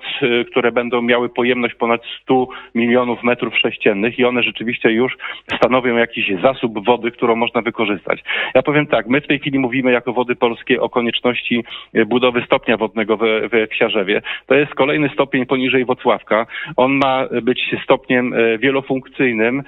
które 0.51 0.71
będą 0.71 1.01
miały 1.01 1.29
pojemność 1.29 1.75
ponad 1.75 2.01
100 2.21 2.47
milionów 2.75 3.23
metrów 3.23 3.57
sześciennych 3.57 4.19
i 4.19 4.25
one 4.25 4.43
rzeczywiście 4.43 4.91
już 4.91 5.17
stanowią 5.57 5.97
jakiś 5.97 6.31
zasób 6.41 6.85
wody, 6.85 7.11
którą 7.11 7.35
można 7.35 7.61
wykorzystać. 7.61 8.23
Ja 8.55 8.61
powiem 8.61 8.87
tak, 8.87 9.07
my 9.07 9.21
w 9.21 9.27
tej 9.27 9.39
chwili 9.39 9.59
mówimy 9.59 9.91
jako 9.91 10.13
Wody 10.13 10.35
Polskie 10.35 10.81
o 10.81 10.89
konieczności 10.89 11.63
budowy 12.05 12.43
stopnia 12.45 12.77
wodnego 12.77 13.17
we, 13.17 13.49
we 13.49 13.67
Ksiarzewie. 13.67 14.21
To 14.45 14.55
jest 14.55 14.75
kolejny 14.75 15.09
stopień 15.09 15.45
poniżej 15.45 15.85
Wocławka. 15.85 16.45
On 16.77 16.91
ma 16.91 17.27
być 17.41 17.75
stopniem 17.83 18.33
wielofunkcyjnym, 18.59 19.51
E, 19.59 19.63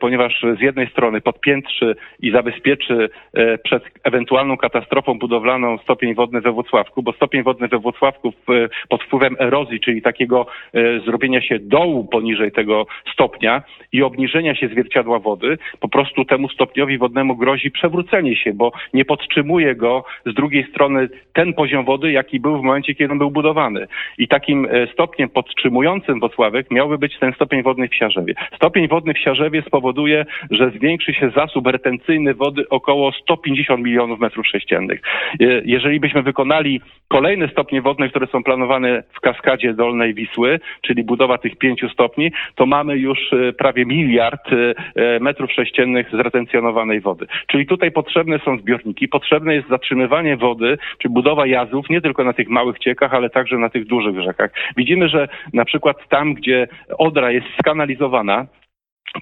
ponieważ 0.00 0.44
z 0.58 0.60
jednej 0.60 0.86
strony 0.86 1.20
podpiętrzy 1.20 1.96
i 2.20 2.30
zabezpieczy 2.30 3.10
e, 3.34 3.58
przed 3.58 3.82
ewentualną 4.04 4.56
katastrofą 4.56 5.18
budowlaną 5.18 5.78
stopień 5.78 6.14
wodny 6.14 6.40
we 6.40 6.52
Włocławku, 6.52 7.02
bo 7.02 7.12
stopień 7.12 7.42
wodny 7.42 7.68
we 7.68 7.78
Włocławku 7.78 8.32
pod 8.88 9.02
wpływem 9.02 9.36
erozji, 9.38 9.80
czyli 9.80 10.02
takiego 10.02 10.46
e, 10.74 11.00
zrobienia 11.00 11.42
się 11.42 11.58
dołu 11.58 12.04
poniżej 12.04 12.52
tego 12.52 12.86
stopnia 13.12 13.62
i 13.92 14.02
obniżenia 14.02 14.54
się 14.54 14.68
zwierciadła 14.68 15.18
wody, 15.18 15.58
po 15.80 15.88
prostu 15.88 16.24
temu 16.24 16.48
stopniowi 16.48 16.98
wodnemu 16.98 17.36
grozi 17.36 17.70
przewrócenie 17.70 18.36
się, 18.36 18.52
bo 18.52 18.72
nie 18.94 19.04
podtrzymuje 19.04 19.74
go 19.74 20.04
z 20.26 20.34
drugiej 20.34 20.66
strony 20.70 21.08
ten 21.32 21.54
poziom 21.54 21.84
wody, 21.84 22.12
jaki 22.12 22.40
był 22.40 22.58
w 22.58 22.62
momencie, 22.62 22.94
kiedy 22.94 23.12
on 23.12 23.18
był 23.18 23.30
budowany. 23.30 23.86
I 24.18 24.28
takim 24.28 24.68
stopniem 24.92 25.28
podtrzymującym 25.28 26.20
Włocławek 26.20 26.70
miałby 26.70 26.98
być 26.98 27.18
ten 27.18 27.32
stopień 27.32 27.62
wodny 27.62 27.88
w 27.88 27.94
Siarzewie. 27.94 28.34
Stopień 28.56 28.88
wodny 28.88 29.14
w 29.14 29.18
Siarzewie 29.18 29.29
spowoduje, 29.66 30.26
że 30.50 30.70
zwiększy 30.70 31.14
się 31.14 31.30
zasób 31.36 31.66
retencyjny 31.66 32.34
wody 32.34 32.68
około 32.68 33.12
150 33.12 33.84
milionów 33.84 34.20
metrów 34.20 34.46
sześciennych. 34.46 35.02
E, 35.40 35.44
jeżeli 35.64 36.00
byśmy 36.00 36.22
wykonali 36.22 36.80
kolejne 37.08 37.48
stopnie 37.48 37.82
wodne, 37.82 38.08
które 38.08 38.26
są 38.26 38.42
planowane 38.42 39.02
w 39.12 39.20
kaskadzie 39.20 39.74
Dolnej 39.74 40.14
Wisły, 40.14 40.60
czyli 40.82 41.04
budowa 41.04 41.38
tych 41.38 41.56
pięciu 41.56 41.88
stopni, 41.88 42.32
to 42.54 42.66
mamy 42.66 42.96
już 42.96 43.32
e, 43.32 43.52
prawie 43.52 43.84
miliard 43.86 44.52
e, 44.96 45.20
metrów 45.20 45.52
sześciennych 45.52 46.10
zretencjonowanej 46.12 47.00
wody. 47.00 47.26
Czyli 47.46 47.66
tutaj 47.66 47.90
potrzebne 47.90 48.38
są 48.38 48.58
zbiorniki, 48.58 49.08
potrzebne 49.08 49.54
jest 49.54 49.68
zatrzymywanie 49.68 50.36
wody, 50.36 50.78
czy 50.98 51.08
budowa 51.08 51.46
jazów 51.46 51.90
nie 51.90 52.00
tylko 52.00 52.24
na 52.24 52.32
tych 52.32 52.48
małych 52.48 52.78
ciekach, 52.78 53.14
ale 53.14 53.30
także 53.30 53.58
na 53.58 53.68
tych 53.68 53.86
dużych 53.86 54.20
rzekach. 54.20 54.50
Widzimy, 54.76 55.08
że 55.08 55.28
na 55.52 55.64
przykład 55.64 56.08
tam, 56.08 56.34
gdzie 56.34 56.68
Odra 56.98 57.30
jest 57.30 57.46
skanalizowana, 57.58 58.46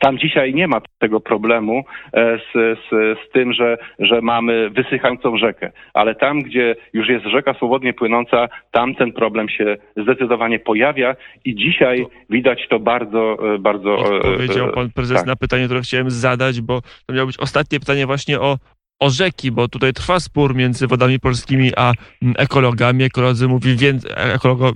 tam 0.00 0.18
dzisiaj 0.18 0.54
nie 0.54 0.68
ma 0.68 0.80
tego 0.98 1.20
problemu 1.20 1.84
e, 2.12 2.38
z, 2.38 2.78
z, 2.78 2.88
z, 2.90 3.32
tym, 3.32 3.52
że, 3.52 3.78
że 3.98 4.20
mamy 4.20 4.70
wysychającą 4.70 5.36
rzekę, 5.36 5.72
ale 5.94 6.14
tam, 6.14 6.42
gdzie 6.42 6.76
już 6.92 7.08
jest 7.08 7.26
rzeka 7.26 7.54
swobodnie 7.54 7.94
płynąca, 7.94 8.48
tam 8.70 8.94
ten 8.94 9.12
problem 9.12 9.48
się 9.48 9.76
zdecydowanie 9.96 10.58
pojawia 10.58 11.16
i 11.44 11.54
dzisiaj 11.54 12.06
widać 12.30 12.68
to 12.70 12.78
bardzo, 12.80 13.54
e, 13.54 13.58
bardzo. 13.58 14.16
E, 14.16 14.20
powiedział 14.20 14.72
pan 14.72 14.90
prezes 14.90 15.16
tak. 15.16 15.26
na 15.26 15.36
pytanie, 15.36 15.64
które 15.64 15.80
chciałem 15.80 16.10
zadać, 16.10 16.60
bo 16.60 16.80
to 17.06 17.14
miało 17.14 17.26
być 17.26 17.38
ostatnie 17.38 17.80
pytanie 17.80 18.06
właśnie 18.06 18.40
o, 18.40 18.58
o 19.00 19.10
rzeki, 19.10 19.50
bo 19.50 19.68
tutaj 19.68 19.92
trwa 19.92 20.20
spór 20.20 20.54
między 20.54 20.86
wodami 20.86 21.20
polskimi 21.20 21.70
a 21.76 21.92
ekologami. 22.36 23.04
Ekolodzy 23.04 23.48
mówi 23.48 23.76
więcej, 23.76 24.10
ekologo, 24.16 24.72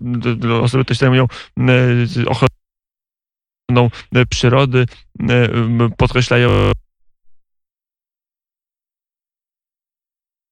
osoby, 0.62 0.84
które 0.84 0.96
się 0.96 1.00
zajmują 1.00 1.26
E, 3.78 4.26
przyrody, 4.26 4.86
e, 5.30 5.48
podkreślają 5.96 6.72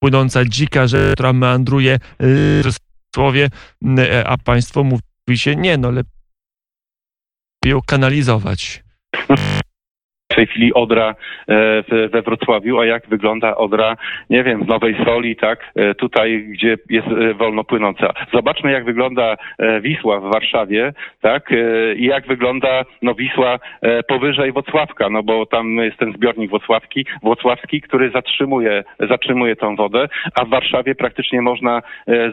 płynąca 0.03 0.45
dzika 0.45 0.87
rzecz, 0.87 1.15
która 1.15 1.33
meandruje 1.33 1.99
w 2.65 2.77
słowie, 3.15 3.51
e, 3.99 4.29
a 4.29 4.39
państwo 4.39 4.85
mówi 4.85 5.39
się 5.39 5.57
nie, 5.57 5.79
no 5.79 5.91
lepiej 5.91 6.11
ją 7.67 7.81
kanalizować 7.83 8.85
w 10.31 10.35
tej 10.35 10.47
chwili 10.47 10.75
Odra 10.75 11.14
e, 11.49 12.09
we 12.09 12.23
Wrocławiu, 12.23 12.79
a 12.79 12.87
jak 12.87 13.09
wygląda 13.09 13.57
Odra, 13.57 13.97
nie 14.31 14.45
wiem, 14.45 14.64
w 14.64 14.69
Nowej 14.69 14.97
Soli, 15.05 15.37
tak, 15.37 15.73
e, 15.77 15.95
tutaj, 15.95 16.45
gdzie 16.49 16.77
jest 16.90 17.09
e, 17.09 17.35
wolno 17.35 17.64
płynąca. 17.64 18.12
Zobaczmy, 18.35 18.73
jak 18.73 18.85
wygląda 18.85 19.37
Wisła 19.81 20.21
w 20.21 20.33
Warszawie, 20.33 20.93
tak, 21.21 21.51
i 21.97 22.05
jak 22.05 22.27
wygląda, 22.27 22.85
no, 23.03 23.14
Wisła 23.14 23.59
powyżej 24.09 24.53
Wocławka, 24.53 25.11
no, 25.11 25.23
bo 25.23 25.47
tam 25.47 25.77
jest 25.77 25.97
ten 25.97 26.12
zbiornik 26.12 26.51
Wocławki, 26.51 27.07
Włocławski, 27.23 27.81
który 27.81 28.11
zatrzymuje, 28.11 28.85
zatrzymuje 29.01 29.57
tą 29.57 29.77
wodę, 29.77 30.09
a 30.35 30.45
w 30.45 30.49
Warszawie 30.49 30.95
praktycznie 30.95 31.43
można 31.43 31.83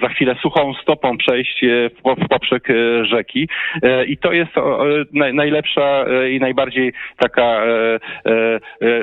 za 0.01 0.09
chwilę 0.09 0.35
suchą 0.41 0.73
stopą 0.73 1.17
przejść 1.17 1.65
w 1.99 2.27
poprzek 2.29 2.67
rzeki 3.03 3.49
i 4.07 4.17
to 4.17 4.31
jest 4.31 4.51
najlepsza 5.13 6.05
i 6.31 6.39
najbardziej 6.39 6.93
taka 7.17 7.61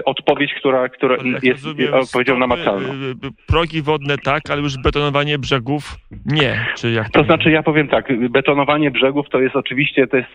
odpowiedź, 0.05 0.55
która, 0.55 0.89
która 0.89 1.17
jak 1.17 1.45
jest 1.45 1.65
rozumiem, 1.65 1.95
odpowiedzią 1.95 2.39
namacalną. 2.39 2.89
y, 2.89 3.47
Progi 3.47 3.83
wodne 3.83 4.19
tak, 4.19 4.43
ale 4.51 4.63
już 4.63 4.79
betonowanie 4.83 5.39
brzegów 5.39 5.95
nie. 6.27 6.67
Czy 6.77 6.91
jak 6.91 7.11
To 7.11 7.25
znaczy, 7.25 7.51
ja 7.51 7.63
powiem 7.63 7.89
tak, 7.89 8.29
betonowanie 8.31 8.91
brzegów 8.91 9.29
to 9.31 9.41
jest 9.41 9.57
oczywiście 9.57 10.07
to 10.07 10.17
jest 10.17 10.31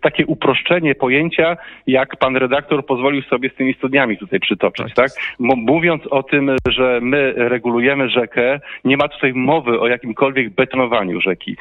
takie 0.00 0.26
uproszczenie 0.26 0.94
pojęcia, 0.94 1.56
jak 1.86 2.16
pan 2.16 2.36
redaktor 2.36 2.86
pozwolił 2.86 3.22
sobie 3.22 3.50
z 3.50 3.54
tymi 3.54 3.74
studniami 3.74 4.18
tutaj 4.18 4.40
przytoczyć, 4.40 4.94
Tak 4.94 5.10
tak? 5.10 5.22
Mówiąc 5.38 6.02
o 6.10 6.22
tym, 6.22 6.56
że 6.68 6.98
my 7.02 7.32
regulujemy 7.36 8.08
rzekę, 8.10 8.60
nie 8.84 8.96
ma 8.96 9.08
tutaj 9.08 9.32
mowy 9.34 9.80
o 9.80 9.88
jakimkolwiek 9.88 10.50
betonowaniu 10.54 11.20
rzeki. 11.20 11.56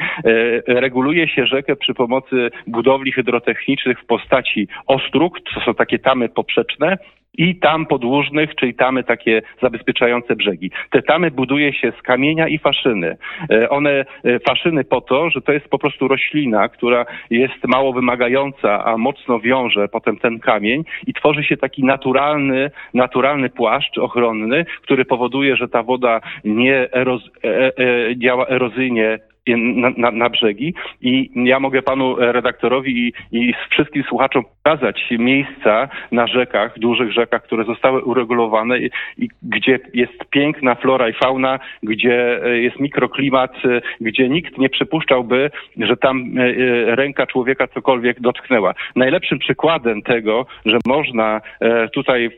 E, 0.68 0.80
Reguluje 0.80 1.28
się 1.28 1.46
rzekę 1.46 1.76
przy 1.76 1.94
pomocy 1.94 2.50
budowli 2.68 3.12
hydrotechnicznych 3.12 4.00
w 4.00 4.06
postaci 4.06 4.68
ostróg, 4.88 5.40
to 5.54 5.62
są 5.62 5.74
takie 5.74 6.00
tamy 6.00 6.29
poprzeczne, 6.30 6.98
i 7.40 7.56
tam 7.56 7.86
podłużnych, 7.86 8.56
czyli 8.56 8.74
tamy 8.74 9.04
takie 9.04 9.42
zabezpieczające 9.62 10.36
brzegi. 10.36 10.72
Te 10.92 11.02
tamy 11.02 11.32
buduje 11.32 11.74
się 11.74 11.94
z 12.00 12.02
kamienia 12.02 12.48
i 12.48 12.58
faszyny. 12.58 13.18
E, 13.52 13.70
One, 13.70 13.90
e, 13.90 14.06
faszyny 14.40 14.84
po 14.84 15.02
to, 15.02 15.30
że 15.30 15.42
to 15.42 15.52
jest 15.52 15.68
po 15.68 15.80
prostu 15.80 16.08
roślina, 16.08 16.70
która 16.70 17.06
jest 17.30 17.68
mało 17.68 17.94
wymagająca, 17.94 18.86
a 18.86 18.98
mocno 18.98 19.40
wiąże 19.40 19.88
potem 19.88 20.18
ten 20.18 20.40
kamień 20.40 20.84
i 21.08 21.14
tworzy 21.14 21.44
się 21.44 21.58
taki 21.58 21.84
naturalny, 21.84 22.72
naturalny 22.94 23.50
płaszcz 23.50 23.98
ochronny, 23.98 24.66
który 24.82 25.06
powoduje, 25.06 25.56
że 25.56 25.68
ta 25.68 25.84
woda 25.84 26.22
nie 26.44 26.92
eroz, 26.92 27.22
e, 27.44 27.48
e, 27.50 28.18
działa 28.18 28.48
erozyjnie 28.48 29.20
na, 29.58 29.90
na, 29.98 30.12
na 30.12 30.30
brzegi 30.30 30.74
i 31.02 31.32
ja 31.36 31.60
mogę 31.60 31.82
panu 31.82 32.16
redaktorowi 32.16 33.08
i, 33.08 33.14
i 33.32 33.54
wszystkim 33.70 34.04
słuchaczom 34.04 34.44
pokazać 34.64 35.10
miejsca 35.20 35.90
na 36.12 36.28
rzekach, 36.28 36.80
dużych 36.80 37.12
rzekach, 37.12 37.44
które 37.44 37.64
zostały 37.64 38.04
uregulowane 38.04 38.80
i, 38.80 38.90
i 39.18 39.30
gdzie 39.44 39.80
jest 39.94 40.26
piękna 40.30 40.76
flora 40.76 41.10
i 41.10 41.14
fauna, 41.14 41.60
gdzie 41.84 42.46
e, 42.46 42.58
jest 42.58 42.80
mikroklimat, 42.80 43.54
e, 43.66 43.82
gdzie 44.02 44.30
nikt 44.30 44.58
nie 44.58 44.70
przypuszczałby, 44.70 45.52
że 45.78 45.98
tam 45.98 46.38
e, 46.38 46.44
e, 46.44 46.96
ręka 46.96 47.28
człowieka 47.28 47.68
cokolwiek 47.68 48.22
dotknęła. 48.22 48.74
Najlepszym 48.96 49.40
przykładem 49.40 50.02
tego, 50.02 50.46
że 50.66 50.78
można 50.86 51.42
e, 51.60 51.90
tutaj 51.90 52.30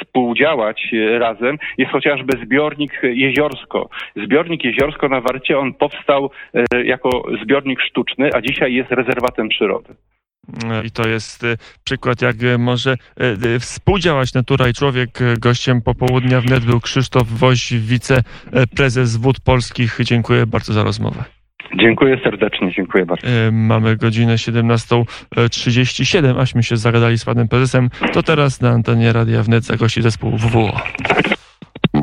współdziałać 0.00 0.90
e, 0.92 1.18
razem 1.18 1.58
jest 1.78 1.92
chociażby 1.92 2.38
zbiornik 2.44 3.00
Jeziorsko. 3.02 3.88
Zbiornik 4.16 4.64
Jeziorsko 4.64 5.08
na 5.08 5.20
Warcie, 5.20 5.58
on 5.58 5.74
powstał 5.74 6.24
e, 6.24 6.30
jako 6.84 7.22
zbiornik 7.42 7.80
sztuczny, 7.80 8.30
a 8.34 8.40
dzisiaj 8.40 8.74
jest 8.74 8.90
rezerwatem 8.90 9.48
przyrody. 9.48 9.94
I 10.84 10.90
to 10.90 11.08
jest 11.08 11.44
y, 11.44 11.56
przykład, 11.84 12.22
jak 12.22 12.42
y, 12.42 12.58
może 12.58 12.92
y, 12.92 12.96
y, 13.46 13.60
współdziałać 13.60 14.34
natura 14.34 14.68
i 14.68 14.72
człowiek. 14.72 15.20
Y, 15.20 15.34
Gościem 15.40 15.82
popołudnia 15.82 16.40
wnet 16.40 16.64
był 16.64 16.80
Krzysztof 16.80 17.28
Woś, 17.28 17.72
wiceprezes 17.72 19.16
Wód 19.16 19.40
Polskich. 19.40 19.98
Dziękuję 20.00 20.46
bardzo 20.46 20.72
za 20.72 20.84
rozmowę. 20.84 21.24
Dziękuję 21.80 22.20
serdecznie, 22.24 22.72
dziękuję 22.72 23.06
bardzo. 23.06 23.28
Y, 23.28 23.52
Mamy 23.52 23.96
godzinę 23.96 24.34
17.37, 24.34 26.40
aśmy 26.40 26.62
się 26.62 26.76
zagadali 26.76 27.18
z 27.18 27.24
panem 27.24 27.48
prezesem. 27.48 27.88
To 28.12 28.22
teraz 28.22 28.60
na 28.60 28.70
antenie 28.70 29.12
Radia 29.12 29.42
Wnet 29.42 29.64
zagości 29.64 30.02
zespół 30.02 30.36
WWO. 30.36 30.80